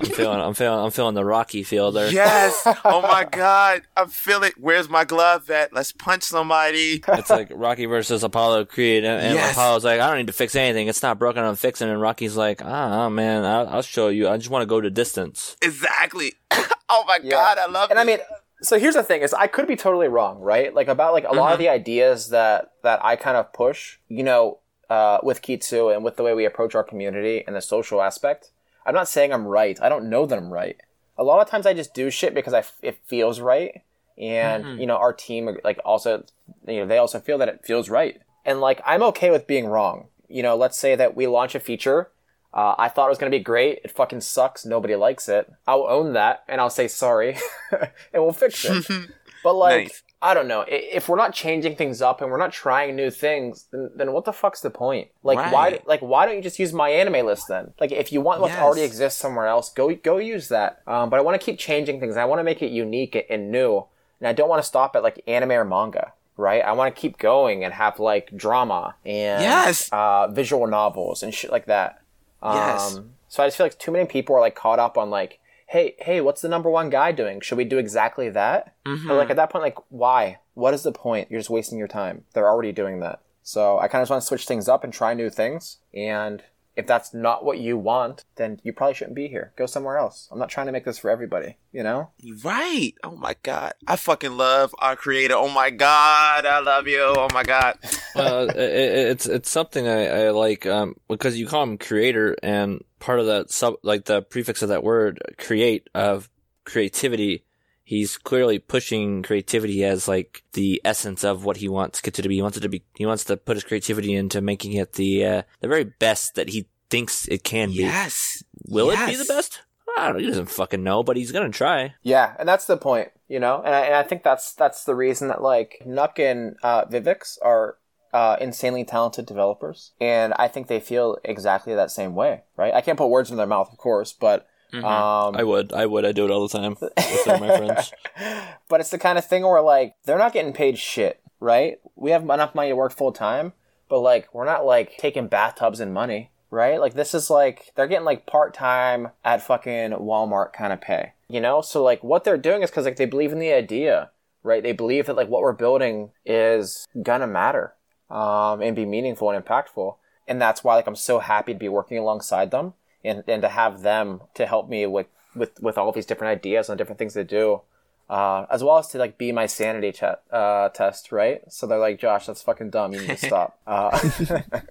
[0.00, 2.10] I'm feeling, I'm feeling, I'm feeling the Rocky feel there.
[2.10, 2.62] Yes.
[2.84, 4.54] oh my god, I feel it.
[4.58, 5.72] Where's my glove at?
[5.74, 7.02] Let's punch somebody.
[7.08, 9.52] It's like Rocky versus Apollo Creed, and, and Yes.
[9.52, 10.88] Apollo's like, I don't need to fix anything.
[10.88, 11.44] It's not broken.
[11.44, 11.88] I'm fixing.
[11.88, 11.92] it.
[11.92, 14.28] And Rocky's like, Ah, man, I'll, I'll show you.
[14.28, 15.56] I just want to go to distance.
[15.62, 16.34] Exactly.
[16.88, 17.30] oh my Yeah.
[17.30, 18.02] god, I love And it.
[18.02, 18.18] I mean,
[18.62, 20.74] so here's the thing: is I could be totally wrong, right?
[20.74, 24.22] Like about like a lot of the ideas that that I kind of push, you
[24.22, 24.58] know,
[24.90, 28.50] uh, with Kitsu and with the way we approach our community and the social aspect.
[28.84, 29.78] I'm not saying I'm right.
[29.80, 30.76] I don't know that I'm right.
[31.16, 33.82] A lot of times I just do shit because I f- it feels right,
[34.18, 36.24] and you know, our team like also,
[36.66, 39.66] you know, they also feel that it feels right, and like I'm okay with being
[39.66, 40.08] wrong.
[40.28, 42.10] You know, let's say that we launch a feature
[42.52, 43.80] uh, I thought it was going to be great.
[43.84, 44.64] It fucking sucks.
[44.66, 45.50] Nobody likes it.
[45.66, 47.36] I'll own that and I'll say sorry
[47.72, 48.86] and we'll fix it.
[49.44, 50.02] but like, Nice.
[50.22, 50.66] I don't know.
[50.68, 54.26] If we're not changing things up and we're not trying new things, then, then what
[54.26, 55.08] the fuck's the point?
[55.22, 55.80] Like, why?
[55.86, 57.72] Like, why don't you just use MyAnimeList then?
[57.80, 58.58] Like, if you want what Yes.
[58.60, 60.82] already exists somewhere else, go go use that.
[60.86, 62.18] Um, but I want to keep changing things.
[62.18, 63.86] I want to make it unique and new,
[64.20, 66.12] and I don't want to stop at like anime or manga.
[66.36, 66.62] Right?
[66.62, 69.88] I want to keep going and have like drama and Yes.
[69.90, 72.02] uh, visual novels and shit like that.
[72.42, 73.00] Um, Yes.
[73.28, 75.38] So I just feel like too many people are like caught up on like,
[75.68, 77.40] hey, hey, what's the number one guy doing?
[77.40, 78.74] Should we do exactly that?
[78.84, 79.06] Mm-hmm.
[79.06, 80.38] But like at that point, like, why?
[80.54, 81.30] What is the point?
[81.30, 82.24] You're just wasting your time.
[82.34, 83.20] They're already doing that.
[83.42, 85.78] So I kind of just want to switch things up and try new things.
[85.94, 86.42] And
[86.80, 89.52] if that's not what you want, then you probably shouldn't be here.
[89.56, 90.28] Go somewhere else.
[90.32, 91.56] I'm not trying to make this for everybody.
[91.72, 92.10] You know?
[92.42, 92.92] Right.
[93.04, 93.74] Oh my god.
[93.86, 95.34] I fucking love our creator.
[95.36, 96.44] Oh my god.
[96.46, 97.00] I love you.
[97.02, 97.78] Oh my god.
[98.14, 102.36] well, it, it- it's it's something I, I like um, because you call him creator,
[102.42, 106.28] and part of that sub like the prefix of that word create of
[106.64, 107.44] creativity.
[107.90, 112.36] He's clearly pushing creativity as like the essence of what he wants it to be.
[112.36, 112.84] He wants it to be.
[112.94, 116.50] He wants to put his creativity into making it the uh, the very best that
[116.50, 117.78] he thinks it can be.
[117.78, 118.44] Yes.
[118.68, 119.62] Will it be the best?
[119.98, 120.20] I don't know.
[120.20, 121.94] He doesn't fucking know, but he's gonna try.
[122.04, 123.60] Yeah, and that's the point, you know.
[123.60, 127.38] And I, and I think that's that's the reason that like Nuck and uh, Vivix
[127.42, 127.78] are
[128.12, 132.72] uh, insanely talented developers, and I think they feel exactly that same way, right?
[132.72, 135.72] I can't put words in their mouth, of course, but um, I would.
[135.72, 136.04] I would.
[136.04, 137.92] I do it all the time with my friends.
[138.68, 141.80] but it's the kind of thing where like they're not getting paid shit, right?
[141.96, 143.52] We have enough money to work full time,
[143.88, 146.80] but like we're not like taking bathtubs and money, right?
[146.80, 151.12] Like this is like they're getting like part time at fucking Walmart kind of pay,
[151.28, 151.60] you know?
[151.60, 154.10] So like what they're doing is because like they believe in the idea,
[154.42, 154.62] right?
[154.62, 157.74] They believe that like what we're building is gonna matter,
[158.08, 159.96] um, and be meaningful and impactful,
[160.28, 163.48] and that's why like I'm so happy to be working alongside them and and to
[163.48, 167.14] have them to help me with with with all these different ideas and different things
[167.14, 167.62] to do
[168.10, 171.40] uh, as well as to like be my sanity te- uh, test, right?
[171.48, 172.92] So they're like, Josh, that's fucking dumb.
[172.92, 173.58] You need to stop.
[173.66, 173.90] Uh,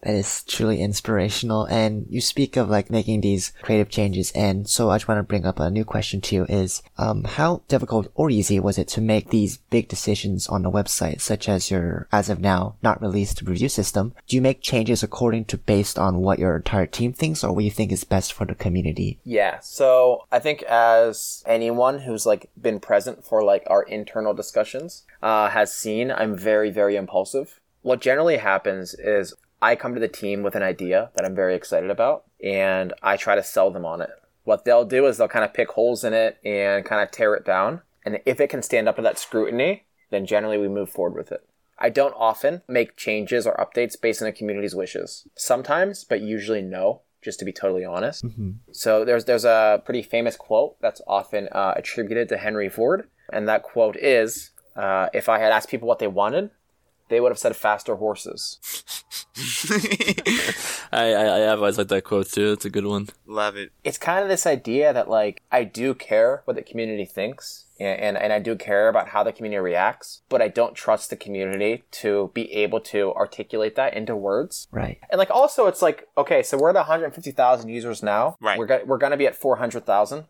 [0.04, 1.66] That is truly inspirational.
[1.66, 4.32] And you speak of like making these creative changes.
[4.34, 7.24] And so I just want to bring up a new question to you is, um,
[7.24, 11.48] how difficult or easy was it to make these big decisions on the website, such
[11.48, 14.14] as your, as of now, not released review system?
[14.28, 17.64] Do you make changes according to based on what your entire team thinks or what
[17.64, 19.20] you think is best for the community?
[19.24, 19.60] yeah.
[19.62, 25.50] So I think as anyone who's like been present for like our internal discussions uh,
[25.50, 27.60] has seen, I'm very very impulsive.
[27.82, 31.56] What generally happens is I come to the team with an idea that I'm very
[31.56, 34.10] excited about, and I try to sell them on it.
[34.44, 37.36] What they'll do is they'll kind of pick holes in it and kind of tear
[37.36, 37.82] it down.
[38.06, 41.32] And if it can stand up to that scrutiny, then generally we move forward with
[41.32, 41.46] it.
[41.78, 45.28] I don't often make changes or updates based on the community's wishes.
[45.36, 48.24] Sometimes, but usually no, just to be totally honest.
[48.72, 53.48] So there's there's a pretty famous quote that's often uh, attributed to Henry Ford, and
[53.48, 56.52] that quote is, uh, "If I had asked people what they wanted,
[57.10, 58.60] they would have said faster horses."
[60.92, 62.52] I, I, I always like that quote too.
[62.54, 63.08] It's a good one.
[63.26, 63.72] love it.
[63.84, 67.66] It's kind of this idea that like I do care what the community thinks.
[67.80, 71.10] And, and, and I do care about how the community reacts, but I don't trust
[71.10, 74.68] the community to be able to articulate that into words.
[74.70, 75.00] Right.
[75.10, 78.36] And like also it's like okay, so we're at 150,000 users now.
[78.42, 78.58] Right.
[78.58, 80.26] We're go- we're going to be at 400,000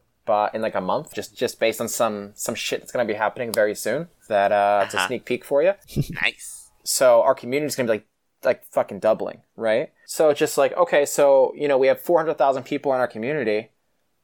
[0.54, 3.52] in like a month, just just based on some some shit that's gonna be happening
[3.52, 4.08] very soon.
[4.28, 5.08] That uh, it's a Uh-huh.
[5.08, 5.74] sneak peek for you.
[6.22, 6.72] Nice.
[6.84, 8.08] So our community's gonna be like
[8.44, 9.92] like fucking doubling, right?
[10.06, 13.00] So it's just like okay, so you know we have four hundred thousand people in
[13.00, 13.70] our community.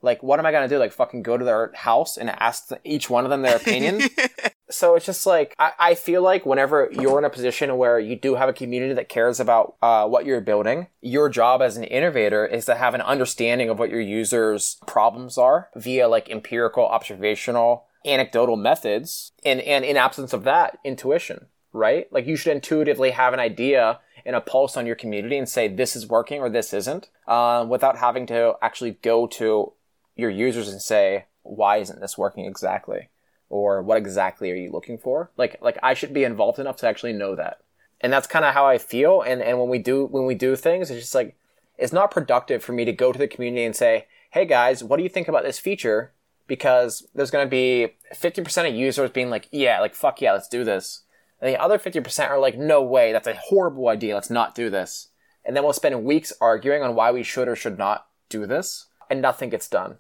[0.02, 0.78] Like, what am I gonna do?
[0.78, 4.04] Like, fucking go to their house and ask each one of them their opinion?
[4.70, 8.16] so it's just like I, I feel like whenever you're in a position where you
[8.16, 11.84] do have a community that cares about uh, what you're building, your job as an
[11.84, 16.86] innovator is to have an understanding of what your users' problems are via like empirical,
[16.86, 21.48] observational, anecdotal methods, and and in absence of that, intuition.
[21.72, 22.12] Right?
[22.12, 25.68] Like you should intuitively have an idea and a pulse on your community and say
[25.68, 29.74] this is working or this isn't, uh, without having to actually go to
[30.16, 33.10] your users and say why isn't this working exactly
[33.56, 35.32] or what exactly are you looking for?
[35.38, 37.62] Like like i should be involved enough to actually know that.
[38.02, 39.22] And that's kind of how i feel.
[39.22, 41.36] And and when we do when we do things it's just like
[41.78, 44.98] it's not productive for me to go to the community and say hey guys what
[44.98, 46.12] do you think about this feature?
[46.48, 50.50] Because there's going to be 50% of users being like yeah like fuck yeah let's
[50.50, 51.04] do this.
[51.42, 54.70] And the other 50% are like no way that's a horrible idea let's not do
[54.70, 55.10] this.
[55.46, 58.88] And then we'll spend weeks arguing on why we should or should not do this
[59.10, 59.98] and nothing gets done.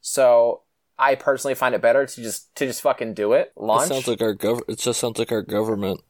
[0.00, 0.62] So
[0.98, 3.52] I personally find it better to just to just fucking do it.
[3.56, 3.88] It Launch.
[3.88, 4.62] sounds like our gov.
[4.68, 6.00] It just sounds like our government.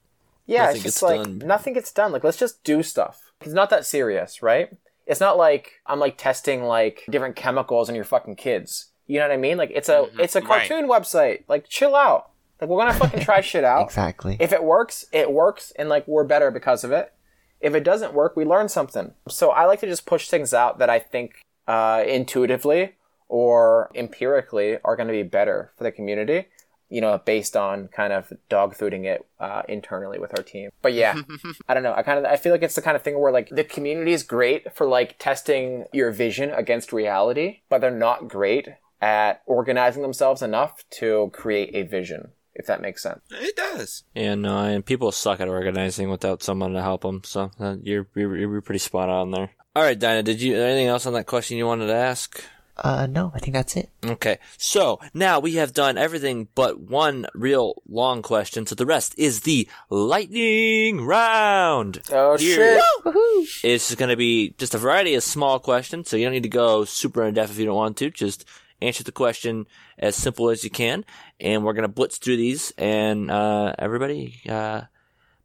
[0.46, 1.38] yeah, nothing it's just gets like done.
[1.38, 2.12] nothing gets done.
[2.12, 3.32] Like let's just do stuff.
[3.42, 4.70] It's not that serious, right?
[5.06, 8.90] It's not like I'm like testing like different chemicals on your fucking kids.
[9.06, 9.56] You know what I mean?
[9.56, 10.68] Like it's a it's a right.
[10.68, 11.44] cartoon website.
[11.48, 12.30] Like chill out.
[12.60, 13.84] Like we're gonna fucking try shit out.
[13.84, 14.36] Exactly.
[14.40, 17.12] If it works, it works, and like we're better because of it.
[17.60, 19.14] If it doesn't work, we learn something.
[19.28, 22.94] So I like to just push things out that I think uh, intuitively
[23.28, 26.46] or empirically are going to be better for the community.
[26.90, 30.70] You know, based on kind of dog fooding it uh, internally with our team.
[30.80, 31.20] But yeah,
[31.68, 31.92] I don't know.
[31.94, 34.14] I kind of I feel like it's the kind of thing where like the community
[34.14, 38.68] is great for like testing your vision against reality, but they're not great
[39.02, 42.30] at organizing themselves enough to create a vision.
[42.54, 43.20] If that makes sense.
[43.30, 44.02] It does.
[44.14, 47.20] Yeah, no, and people suck at organizing without someone to help them.
[47.22, 49.50] So uh, you're, you're you're pretty spot on there.
[49.76, 52.42] All right, Dinah, did you anything else on that question you wanted to ask?
[52.78, 53.90] Uh, no, I think that's it.
[54.04, 58.66] Okay, so now we have done everything but one real long question.
[58.66, 62.00] So the rest is the lightning round.
[62.12, 63.48] Oh Here- shit!
[63.64, 66.48] It's going to be just a variety of small questions, so you don't need to
[66.48, 68.10] go super in depth if you don't want to.
[68.10, 68.44] Just
[68.80, 69.66] answer the question
[69.98, 71.04] as simple as you can,
[71.40, 72.72] and we're going to blitz through these.
[72.78, 74.82] And uh, everybody, uh,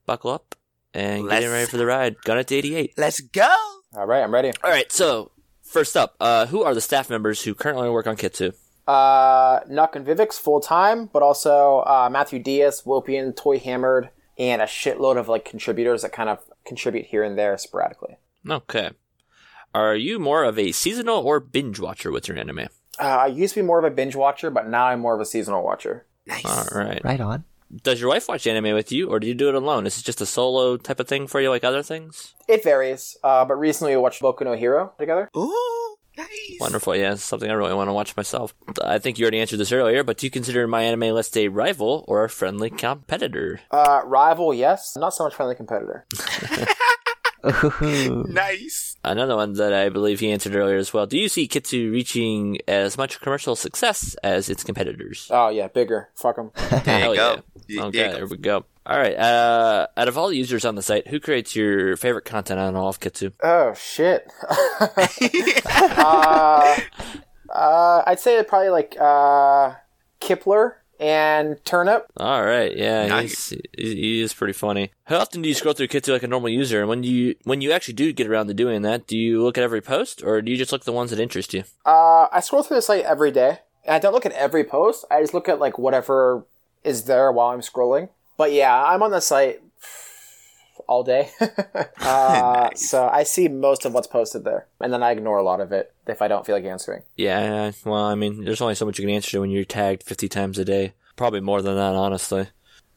[0.06, 0.56] buckle up
[0.94, 2.22] and get in Let's- ready for the ride.
[2.22, 2.94] Gun it to 88.
[2.98, 3.50] Let's go.
[3.96, 4.52] All right, I'm ready.
[4.64, 5.32] All right, so
[5.74, 8.54] first up, uh, who are the staff members who currently work on Kitsu?
[8.88, 14.62] Uh, Nuck and Vivix full time, but also uh, Matthew Diaz, Wopian, Toy Hammered, and
[14.62, 18.18] a shitload of like contributors that kind of contribute here and there sporadically.
[18.48, 18.92] Okay.
[19.74, 22.68] Are you more of a seasonal or binge watcher with your anime?
[23.00, 25.22] Uh, I used to be more of a binge watcher, but now I'm more of
[25.22, 26.06] a seasonal watcher.
[26.28, 26.46] Nice.
[26.46, 27.02] All right.
[27.04, 27.44] Right on.
[27.84, 29.86] Does your wife watch anime with you, or do you do it alone?
[29.88, 32.34] Is it just a solo type of thing for you, like other things?
[32.47, 35.30] It varies, uh, but recently we watched Boku no Hero together.
[35.36, 36.28] Ooh, nice.
[36.59, 38.53] Wonderful, yeah, it's something I really want to watch myself.
[38.84, 42.24] I think you already answered this earlier, but do you consider MyAnimeList a rival or
[42.24, 43.61] a friendly competitor?
[43.72, 46.05] Uh, rival, yes, not so much friendly competitor.
[47.82, 48.95] Nice.
[49.03, 51.05] Another one that I believe he answered earlier as well.
[51.05, 55.28] Do you see Kitsu reaching as much commercial success as its competitors?
[55.30, 56.09] Oh yeah, bigger.
[56.16, 56.51] Fuck them.
[56.70, 57.34] There Hell you go.
[57.36, 57.53] yeah.
[57.70, 58.66] Y- Okay, there you there we go.
[58.86, 59.16] All right.
[59.16, 62.76] Uh, out of all the users on the site, who creates your favorite content on
[62.76, 63.32] all of Kitsu?
[63.41, 64.30] Oh shit.
[65.66, 66.80] uh,
[67.49, 69.74] uh, I'd say probably like uh,
[70.20, 72.07] Kipler and Turnip.
[72.18, 73.49] All right, yeah, Nice.
[73.49, 74.91] he's, he he is pretty funny.
[75.05, 76.80] How often do you scroll through Kitsu like a normal user?
[76.82, 79.57] And when you when you actually do get around to doing that, do you look
[79.57, 81.64] at every post, or do you just look at the ones that interest you?
[81.86, 83.59] Uh, I scroll through the site every day.
[83.86, 85.03] And I don't look at every post.
[85.11, 86.45] I just look at like whatever
[86.84, 88.10] is there while I'm scrolling.
[88.38, 89.62] But yeah, I'm on the site
[90.88, 91.30] all day.
[91.40, 92.90] uh, Nice.
[92.90, 95.72] So I see most of what's posted there, and then I ignore a lot of
[95.72, 97.04] it if I don't feel like answering.
[97.16, 100.04] Yeah, well, I mean, there's only so much you can answer to when you're tagged
[100.04, 100.94] 50 times a day.
[101.16, 102.48] Probably more than that, honestly.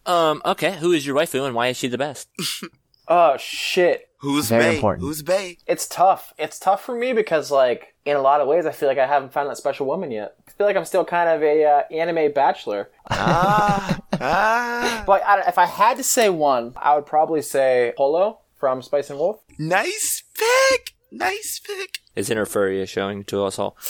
[0.06, 2.28] Um, okay, who is your waifu and why is she the best?
[3.08, 4.08] Oh shit.
[4.18, 4.74] Who's Very Bay?
[4.76, 5.02] important.
[5.06, 5.58] Who's Bay?
[5.66, 6.32] It's tough.
[6.38, 9.06] It's tough for me because, like, in a lot of ways, I feel like I
[9.06, 10.34] haven't found that special woman yet.
[10.48, 12.90] I feel like I'm still kind of a uh, anime bachelor.
[13.10, 15.04] Ah, ah.
[15.06, 19.10] But I, if I had to say one, I would probably say Holo from Spice
[19.10, 19.40] and Wolf.
[19.58, 20.94] Nice pick.
[21.12, 21.98] Nice pick.
[22.16, 23.76] Is Interfuria showing to us all?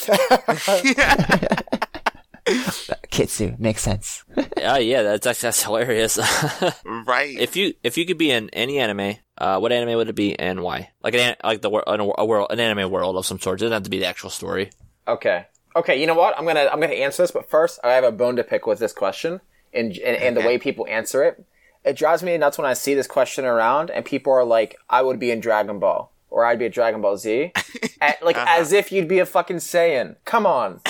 [3.16, 4.24] Kitsu makes sense.
[4.68, 6.18] Oh yeah, that's that's, that's hilarious.
[6.84, 7.38] Right.
[7.38, 10.36] if you if you could be in any anime, uh, what anime would it be
[10.36, 10.90] and why?
[11.04, 13.60] Like an an- like the wor- an- a world, an anime world of some sort.
[13.60, 14.70] It doesn't have to be the actual story.
[15.06, 15.46] Okay.
[15.76, 16.36] Okay, you know what?
[16.38, 18.78] I'm gonna I'm gonna answer this, but first I have a bone to pick with
[18.80, 19.40] this question
[19.72, 21.44] and and, and the way people answer it.
[21.84, 25.02] It drives me nuts when I see this question around and people are like, "I
[25.02, 27.52] would be in Dragon Ball." Or I'd be a Dragon Ball Z,
[28.00, 30.16] At- like as if you'd be a fucking Saiyan.
[30.24, 30.80] Come on,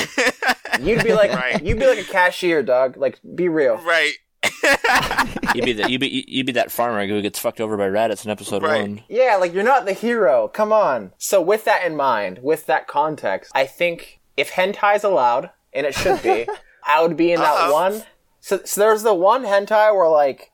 [0.80, 1.62] you'd be like Right.
[1.64, 2.96] you'd be like a cashier, dog.
[2.96, 3.76] Like, be real.
[3.78, 4.12] Right.
[5.54, 8.24] You'd be the, you'd be you'd be that farmer who gets fucked over by rabbits
[8.24, 8.80] in episode Right.
[8.82, 9.02] one.
[9.08, 10.48] Yeah, like you're not the hero.
[10.48, 11.12] Come on.
[11.18, 15.86] So with that in mind, with that context, I think if hentai is allowed, and
[15.86, 16.46] it should be,
[16.86, 17.72] I would be in that Uh-oh.
[17.72, 18.02] one.
[18.40, 20.50] So, so there's the one hentai where like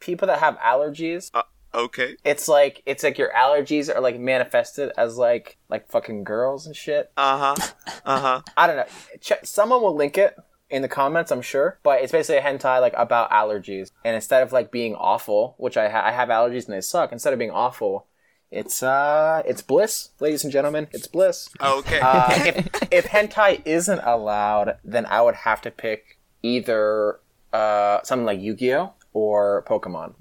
[0.00, 1.42] people that have allergies, uh,
[1.74, 2.16] Okay.
[2.24, 6.76] it's like it's like your allergies are like manifested as like like fucking girls and
[6.76, 7.10] shit.
[7.16, 7.72] Uh huh.
[8.04, 8.42] Uh huh.
[8.56, 8.86] I don't know.
[9.20, 10.36] Check, someone will link it
[10.70, 11.78] in the comments, I'm sure.
[11.82, 15.76] But it's basically a hentai like about allergies, and instead of like being awful, which
[15.76, 18.06] I, ha- I have allergies and they suck, instead of being awful,
[18.50, 20.88] it's uh it's bliss, ladies and gentlemen.
[20.92, 21.48] It's bliss.
[21.60, 22.00] Okay.
[22.00, 27.20] Uh, if if hentai isn't allowed, then I would have to pick either
[27.52, 30.12] uh something like Yu-Gi-Oh or Pokemon.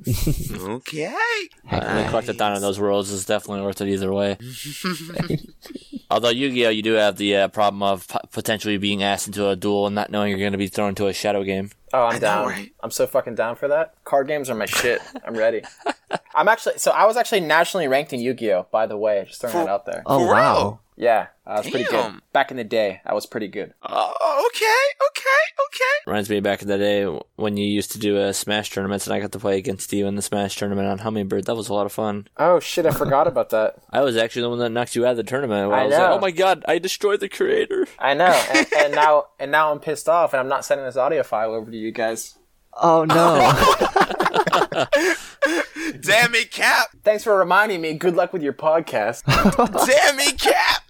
[0.70, 1.14] okay.
[1.70, 4.38] Uh, collected down in those worlds is definitely worth it either way.
[6.12, 9.56] Although Yu-Gi-Oh, you do have the uh, problem of p- potentially being asked into a
[9.56, 11.72] duel and not knowing you're going to be thrown into a shadow game.
[11.92, 12.48] Oh, I'm know, down.
[12.48, 12.72] right?
[12.82, 13.96] I'm so fucking down for that.
[14.04, 15.02] Card games are my shit.
[15.26, 15.64] I'm ready.
[16.36, 18.68] I'm actually so I was actually nationally ranked in Yu-Gi-Oh.
[18.72, 20.04] By the way, just throwing For- that out there.
[20.06, 20.80] Oh wow.
[21.04, 21.12] Real?
[21.14, 23.02] Yeah, I was pretty good back in the day.
[23.06, 23.74] I was pretty good.
[23.84, 25.08] Oh, okay.
[25.10, 25.44] Okay.
[25.68, 26.04] Okay.
[26.08, 29.14] Reminds me back in the day when you used to do uh, Smash tournaments and
[29.14, 31.46] I got to play against you in the Smash tournament on Hummingbird.
[31.46, 32.28] That was a lot of fun.
[32.38, 33.76] Oh shit, I forgot about that.
[33.92, 35.72] I was actually the one that knocked you out of the tournament.
[35.72, 36.14] I, I was like, know.
[36.14, 37.88] oh my god, I destroyed the creator.
[38.00, 40.98] I know, and, and now and now I'm pissed off, and I'm not sending this
[40.98, 42.38] audio file over to you guys.
[42.82, 43.40] Oh no.
[46.02, 46.88] Damn it, Cap.
[47.04, 47.94] Thanks for reminding me.
[47.94, 49.24] Good luck with your podcast.
[49.26, 50.83] Damn it, Cap.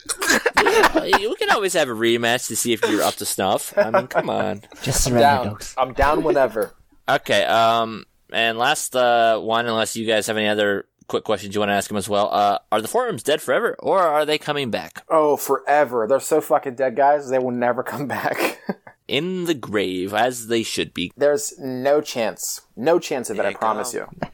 [1.19, 3.74] You can always have a rematch to see if you're up to snuff.
[3.78, 4.61] I mean, come on.
[4.82, 5.19] Just surrender,
[5.49, 5.55] down.
[5.55, 5.74] dokes.
[5.78, 6.74] I'm down whenever.
[7.07, 11.59] Okay, um, and last uh, one, unless you guys have any other quick questions you
[11.59, 12.30] want to ask him as well.
[12.34, 15.03] Uh, are the forums dead forever, or are they coming back?
[15.09, 16.07] Oh, forever.
[16.07, 17.30] They're so fucking dead, guys.
[17.30, 18.61] They will never come back.
[19.09, 21.11] In the grave, as they should be.
[21.17, 22.61] There's no chance.
[22.78, 24.07] No chance of it, There I promise go.
[24.09, 24.30] you.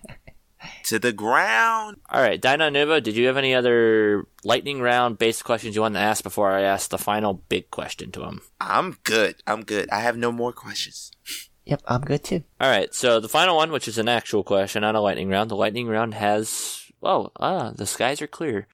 [0.86, 1.98] To the ground.
[2.10, 5.96] All right, Dino Nuvo, did you have any other lightning round based questions you want
[5.96, 8.42] to ask before I ask the final big question to him?
[8.60, 9.36] I'm good.
[9.48, 9.90] I'm good.
[9.90, 11.12] I have no more questions.
[11.66, 12.44] Yep, I'm good too.
[12.60, 15.52] All right, so the final one, which is an actual question, not a lightning round.
[15.52, 16.84] The lightning round has.
[17.02, 18.68] Oh, ah, the skies are clear.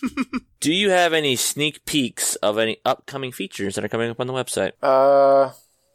[0.60, 4.26] Do you have any sneak peeks of any upcoming features that are coming up on
[4.26, 4.72] the website?
[4.82, 5.52] Uh,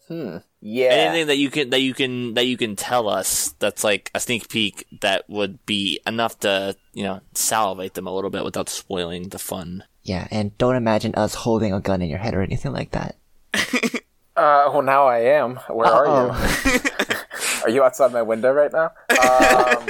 [0.08, 0.38] hmm.
[0.62, 0.89] Yeah.
[0.89, 4.20] Anything that you can that you can that you can tell us that's like a
[4.20, 8.70] sneak peek that would be enough to you know salivate them a little bit without
[8.70, 9.84] spoiling the fun.
[10.03, 13.18] Yeah, and don't imagine us holding a gun in your head or anything like that.
[14.36, 15.57] Uh, well, now I am.
[15.70, 16.80] Where are you?
[17.64, 18.91] are you outside my window right now?
[19.22, 19.88] Um,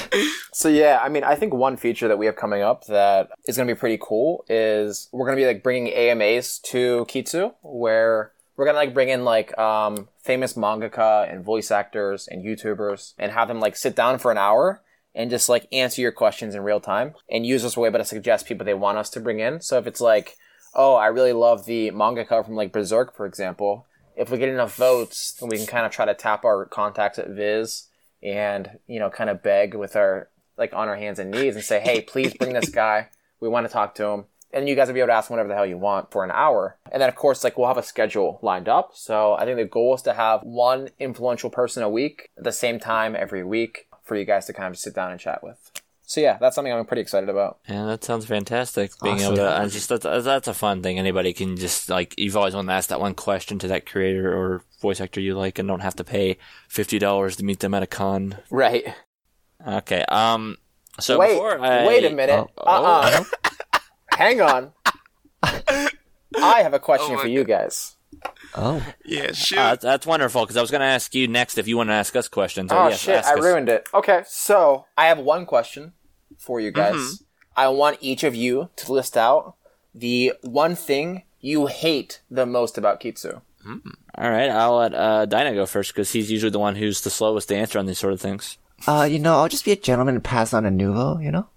[0.52, 3.56] so yeah, I mean, I think one feature that we have coming up that is
[3.56, 7.54] going to be pretty cool is we're going to be like bringing AMAs to Kitsu,
[7.60, 12.44] where we're going to like bring in like um, famous mangaka and voice actors and
[12.44, 14.82] YouTubers and have them like sit down for an hour
[15.14, 18.04] and just like answer your questions in real time and use this way but to
[18.04, 19.60] suggest people they want us to bring in.
[19.60, 20.36] So if it's like,
[20.74, 23.86] oh, I really love the mangaka from like Berserk, for example.
[24.16, 27.18] If we get enough votes, then we can kind of try to tap our contacts
[27.18, 27.88] at Viz
[28.22, 31.64] and you know kind of beg with our like on our hands and knees and
[31.64, 33.08] say, hey, please bring this guy.
[33.40, 34.24] We want to talk to him.
[34.52, 36.30] And you guys will be able to ask whatever the hell you want for an
[36.30, 36.76] hour.
[36.90, 38.90] And then, of course, like we'll have a schedule lined up.
[38.94, 42.52] So I think the goal is to have one influential person a week at the
[42.52, 45.70] same time every week for you guys to kind of sit down and chat with.
[46.04, 47.60] So yeah, that's something I'm pretty excited about.
[47.66, 48.90] Yeah, that sounds fantastic.
[49.02, 49.26] Being Awesome.
[49.28, 50.98] able to, I just that's, that's a fun thing.
[50.98, 54.30] Anybody can just like you've always wanted to ask that one question to that creator
[54.36, 56.36] or voice actor you like, and don't have to pay
[56.68, 58.36] fifty dollars to meet them at a con.
[58.50, 58.84] Right.
[59.66, 60.04] Okay.
[60.08, 60.58] Um.
[61.00, 62.46] So wait, I, wait a minute.
[62.58, 63.24] Oh, uh-uh.
[64.16, 64.72] Hang on.
[65.42, 67.96] I have a question Oh my for you guys.
[68.54, 69.58] Oh, Yeah, shoot.
[69.58, 71.94] Uh, that's wonderful because I was going to ask you next if you want to
[71.94, 72.70] ask us questions.
[72.70, 73.40] So Oh yes, shit, ask I us.
[73.44, 73.88] ruined it.
[73.92, 75.92] Okay, so I have one question
[76.38, 76.94] for you guys.
[76.94, 77.24] Mm-hmm.
[77.56, 79.56] I want each of you to list out
[79.94, 83.40] the one thing you hate the most about Kitsu.
[83.66, 87.10] All right, I'll let uh, Dinah go first because he's usually the one who's the
[87.10, 88.58] slowest to answer on these sort of things.
[88.86, 91.22] uh, you know, I'll just be a gentleman and pass on a Nuvo.
[91.22, 91.48] You know.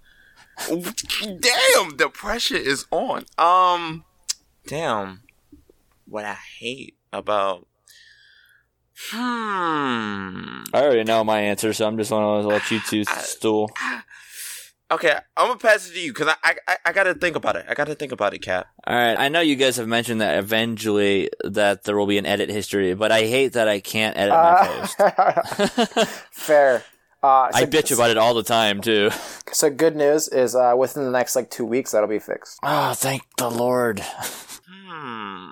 [0.58, 3.24] Damn, the pressure is on.
[3.38, 4.04] Um,
[4.66, 5.22] damn.
[6.06, 7.66] What I hate about.
[9.10, 10.64] Hmm.
[10.72, 13.70] I already know my answer, so I'm just going to let you two stool.
[14.88, 17.66] Okay, I'm gonna pass it to you because I, I I gotta think about it.
[17.68, 18.68] I gotta think about it, Cap.
[18.86, 22.26] All right, I know you guys have mentioned that eventually that there will be an
[22.26, 26.08] edit history, but I hate that I can't edit my post.
[26.30, 26.84] Fair.
[27.26, 29.10] Uh, so, I bitch about it all the time too.
[29.50, 32.60] So good news is uh, within the next like two weeks that'll be fixed.
[32.62, 33.98] Oh, thank the Lord.
[33.98, 35.50] Hmm.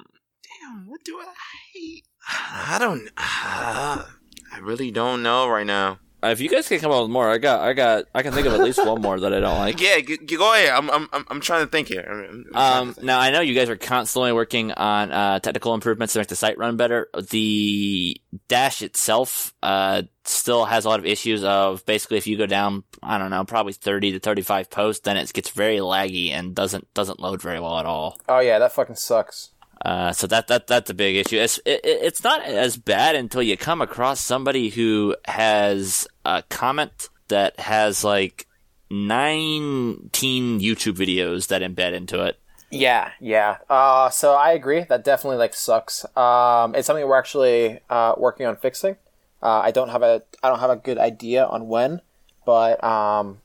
[0.62, 0.87] Damn.
[0.87, 1.35] What do I
[1.72, 2.05] hate?
[2.29, 3.09] I don't.
[3.16, 4.05] Uh,
[4.53, 5.99] I really don't know right now.
[6.25, 8.33] Uh, If you guys can come up with more, I got, I got, I can
[8.33, 9.81] think of at least one more that I don't like.
[9.85, 10.70] Yeah, g- g- go ahead.
[10.70, 12.05] I'm I'm I'm- I'm trying to think here.
[12.09, 13.05] I'm- I'm Um, to think.
[13.07, 16.37] now I know you guys are constantly working on uh, technical improvements to make the
[16.37, 17.09] site run better.
[17.31, 18.16] The
[18.49, 21.45] dash itself uh, still has a lot of issues.
[21.45, 25.16] Of basically, if you go down, I don't know, probably thirty to thirty-five posts, then
[25.16, 28.18] it gets very laggy and doesn't doesn't load very well at all.
[28.29, 29.51] Oh yeah, that fucking sucks.
[29.85, 31.37] Uh, so that that that's a big issue.
[31.37, 36.43] It's it, it- it's not as bad until you come across somebody who has a
[36.49, 38.47] comment that has like
[38.91, 42.39] nineteen YouTube videos that embed into it.
[42.70, 43.59] Yeah, yeah.
[43.70, 44.85] Uh, so I agree.
[44.85, 46.05] That definitely like sucks.
[46.16, 48.97] Um, it's something we're actually uh, working on fixing.
[49.43, 52.01] Uh, I don't have a I don't have a good idea on when,
[52.47, 53.41] but um,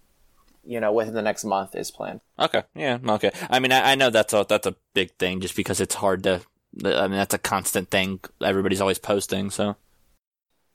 [0.69, 2.21] you know, within the next month is planned.
[2.37, 3.31] Okay, yeah, okay.
[3.49, 6.23] I mean, I, I know that's a that's a big thing, just because it's hard
[6.23, 6.41] to.
[6.85, 8.19] I mean, that's a constant thing.
[8.41, 9.75] Everybody's always posting, so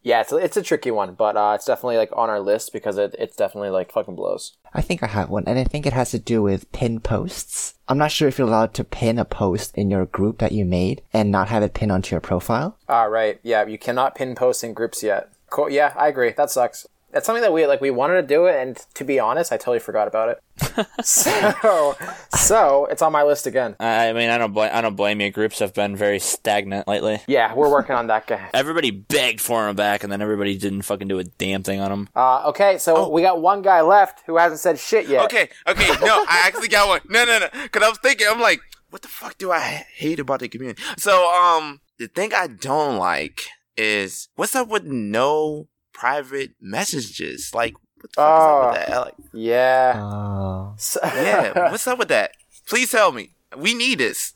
[0.03, 2.73] Yeah, it's a, it's a tricky one, but uh, it's definitely like on our list
[2.75, 4.57] because it it's definitely like fucking blows.
[4.75, 7.75] I think I have one, and I think it has to do with pin posts.
[7.89, 10.65] I'm not sure if you're allowed to pin a post in your group that you
[10.67, 12.77] made and not have it pinned onto your profile.
[12.89, 13.41] Ah, right.
[13.43, 15.31] Yeah, you cannot pin posts in groups yet.
[15.51, 15.71] Cool.
[15.71, 16.33] Yeah, I agree.
[16.33, 16.87] That sucks.
[17.15, 17.81] That's something that we like.
[17.81, 20.87] We wanted to do it, and to be honest, I totally forgot about it.
[21.05, 21.97] so,
[22.35, 23.77] so it's on my list again.
[23.79, 25.31] I I mean, I don't blame I don't blame you.
[25.31, 27.21] Groups have been very stagnant lately.
[27.29, 28.51] Yeah, we're working on that guy.
[28.55, 31.93] Everybody begged for him back, and then everybody didn't fucking do a damn thing on
[31.93, 35.25] him Uh, okay, so we got one guy left who hasn't said shit yet.
[35.27, 37.01] Okay, okay, no, I actually got one.
[37.09, 37.49] No, no, no.
[37.69, 38.61] Cause I was thinking, I'm like,
[38.91, 39.61] what the fuck do I
[39.95, 40.83] hate about the community?
[40.99, 43.43] So, um, the thing I don't like
[43.77, 47.53] is what's up with no private messages?
[47.55, 49.01] Like, what the fuck is up with that?
[49.01, 49.93] Like, Yeah.
[49.97, 50.75] Oh.
[50.77, 52.33] So- yeah, what's up with that?
[52.69, 53.31] Please tell me.
[53.57, 54.35] We need this.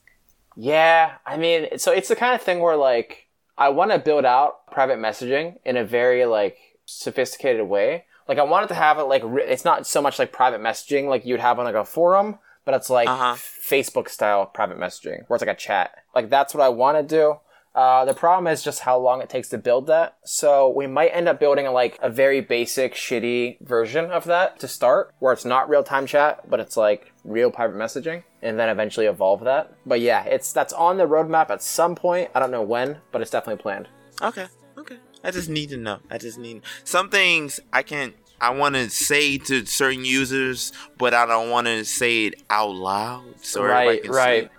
[0.56, 4.24] Yeah, I mean, so it's the kind of thing where like I want to build
[4.24, 8.04] out private messaging in a very like sophisticated way.
[8.26, 11.08] Like I wanted to have it like re- it's not so much like private messaging
[11.08, 13.34] like you'd have on like a forum, but it's like Uh-huh.
[13.36, 15.92] Facebook style private messaging where it's like a chat.
[16.14, 17.36] Like that's what I want to do.
[17.74, 20.16] Uh, the problem is just how long it takes to build that.
[20.24, 24.68] So we might end up building like a very basic, shitty version of that to
[24.68, 28.68] start, where it's not real time chat, but it's like real private messaging, and then
[28.68, 29.72] eventually evolve that.
[29.86, 32.30] But yeah, it's that's on the roadmap at some point.
[32.34, 33.88] I don't know when, but it's definitely planned.
[34.22, 34.46] Okay,
[34.76, 34.96] okay.
[35.22, 35.98] I just need to know.
[36.10, 41.12] I just need some things I can't I want to say to certain users, but
[41.12, 43.44] I don't want to say it out loud.
[43.44, 44.50] So right, right.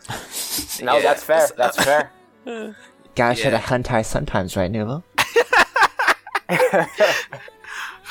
[0.81, 1.47] No, Yeah, that's fair.
[1.55, 2.11] That's fair.
[3.19, 3.57] Gotta show Yeah.
[3.59, 5.03] the hentai sometimes, right, Nuvo?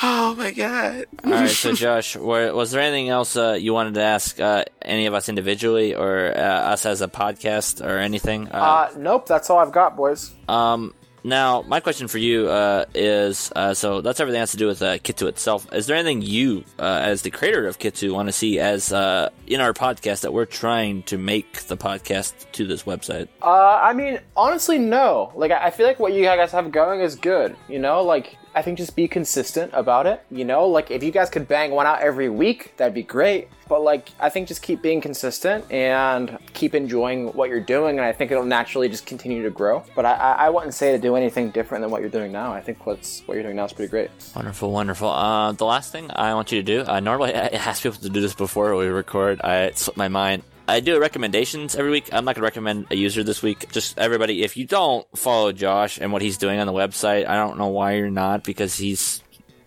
[0.00, 1.06] Oh my god.
[1.24, 4.64] All right, so Josh, were, was there anything else uh, you wanted to ask uh,
[4.80, 8.46] any of us individually, or uh, us as a podcast, or anything?
[8.46, 10.30] Uh, nope, that's all I've got, boys.
[10.48, 10.94] Um,
[11.28, 14.66] now, my question for you uh, is uh, so that's everything that has to do
[14.66, 15.72] with uh, itself.
[15.72, 19.30] Is there anything you, uh, as the creator of Kitsu, want to see as uh,
[19.46, 23.28] in our podcast that we're trying to make the podcast to this website?
[23.42, 25.32] Uh, I mean, honestly, no.
[25.34, 27.56] Like, I feel like what you guys have going is good.
[27.68, 30.20] You know, like I think just be consistent about it.
[30.32, 33.46] You know, like if you guys could bang one out every week, that'd be great.
[33.68, 38.04] But like, I think just keep being consistent and keep enjoying what you're doing, and
[38.04, 39.84] I think it'll naturally just continue to grow.
[39.94, 42.52] But I, I, wouldn't say to do anything different than what you're doing now.
[42.52, 44.10] I think what's what you're doing now is pretty great.
[44.34, 45.08] Wonderful, wonderful.
[45.08, 48.08] Uh, the last thing I want you to do, uh, normally I ask people to
[48.08, 49.40] do this before we record.
[49.44, 50.42] I it slipped my mind.
[50.68, 52.10] I do recommendations every week.
[52.12, 53.72] I'm not going to recommend a user this week.
[53.72, 57.36] Just everybody, if you don't follow Josh and what he's doing on the website, I
[57.36, 59.22] don't know why you're not because he's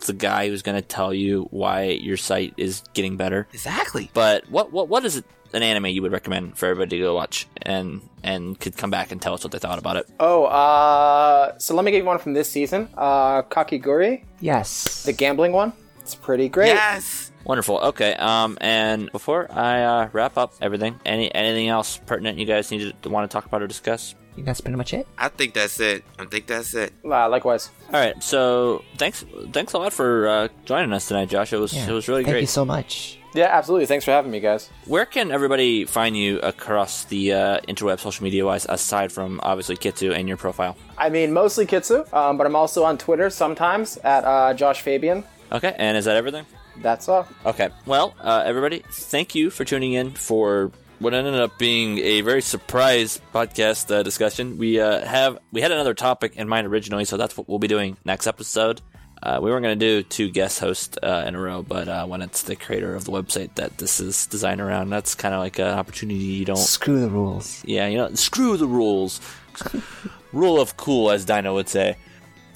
[0.06, 3.48] the guy who's going to tell you why your site is getting better.
[3.52, 4.12] Exactly.
[4.14, 7.16] But what what what is it, an anime you would recommend for everybody to go
[7.16, 10.08] watch and and could come back and tell us what they thought about it?
[10.20, 12.90] Oh, uh, so let me give you one from this season.
[12.96, 15.04] Uh, Kakegurui, Yes.
[15.04, 15.74] the gambling one.
[16.02, 16.68] It's pretty great.
[16.68, 17.31] Yes.
[17.46, 17.80] Wonderful.
[17.80, 18.14] Okay.
[18.14, 22.94] Um, and before I uh, wrap up everything, any anything else pertinent you guys need
[23.02, 24.16] to want to talk about or discuss?
[24.32, 25.08] I think that's pretty much it.
[25.18, 26.06] I think that's it.
[26.18, 26.94] I think that's it.
[27.04, 27.70] Uh, likewise.
[27.94, 28.22] All right.
[28.24, 31.52] So thanks thanks a lot for uh, joining us tonight, Josh.
[31.52, 31.90] It was Yeah.
[31.90, 32.40] it was really Thank great.
[32.40, 33.18] Thank you so much.
[33.34, 33.86] Yeah, absolutely.
[33.86, 34.70] Thanks for having me, guys.
[34.86, 39.78] Where can everybody find you across the uh, interweb, social media wise, aside from obviously
[39.78, 40.76] Kitsu and your profile?
[40.98, 45.24] I mean, mostly Kitsu, um, but I'm also on Twitter sometimes at uh, Josh Fabian.
[45.50, 45.74] Okay.
[45.78, 46.46] And is that everything?
[46.82, 47.28] That's all.
[47.46, 47.70] Okay.
[47.86, 52.42] Well, uh, everybody, thank you for tuning in for what ended up being a very
[52.42, 54.58] surprise podcast uh, discussion.
[54.58, 57.68] We uh, have we had another topic in mind originally, so that's what we'll be
[57.68, 58.82] doing next episode.
[59.24, 62.06] Uh, we weren't going to do two guest hosts uh, in a row, but uh,
[62.08, 65.40] when it's the creator of the website that this is designed around, that's kind of
[65.40, 66.58] like an opportunity you don't.
[66.58, 67.64] Screw the rules.
[67.64, 69.22] Yeah, you know, screw the rules.
[70.34, 71.98] Rule of cool, as Dino would say.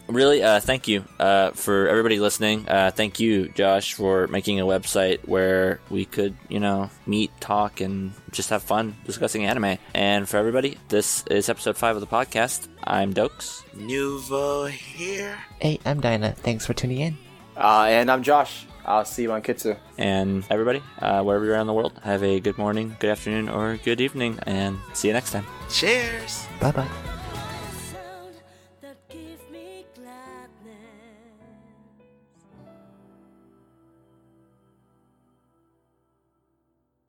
[0.08, 2.70] Really, uh, thank you uh, for everybody listening.
[2.70, 7.82] Uh, thank you, Josh, for making a website where we could, you know, meet, talk,
[7.82, 9.78] and just have fun discussing anime.
[9.94, 12.68] And for everybody, this is episode five of the podcast.
[12.84, 13.64] I'm Dokes.
[13.76, 15.38] Nuvo here.
[15.60, 16.34] Hey, I'm Dinah.
[16.34, 17.18] Thanks for tuning in.
[17.58, 18.68] Uh, and I'm Josh.
[18.86, 19.78] I'll see you on Kitsu.
[19.98, 23.78] And everybody, uh, wherever you're around the world, have a good morning, good afternoon, or
[23.78, 25.46] good evening, and see you next time.
[25.70, 26.46] Cheers.
[26.60, 27.15] Bye bye.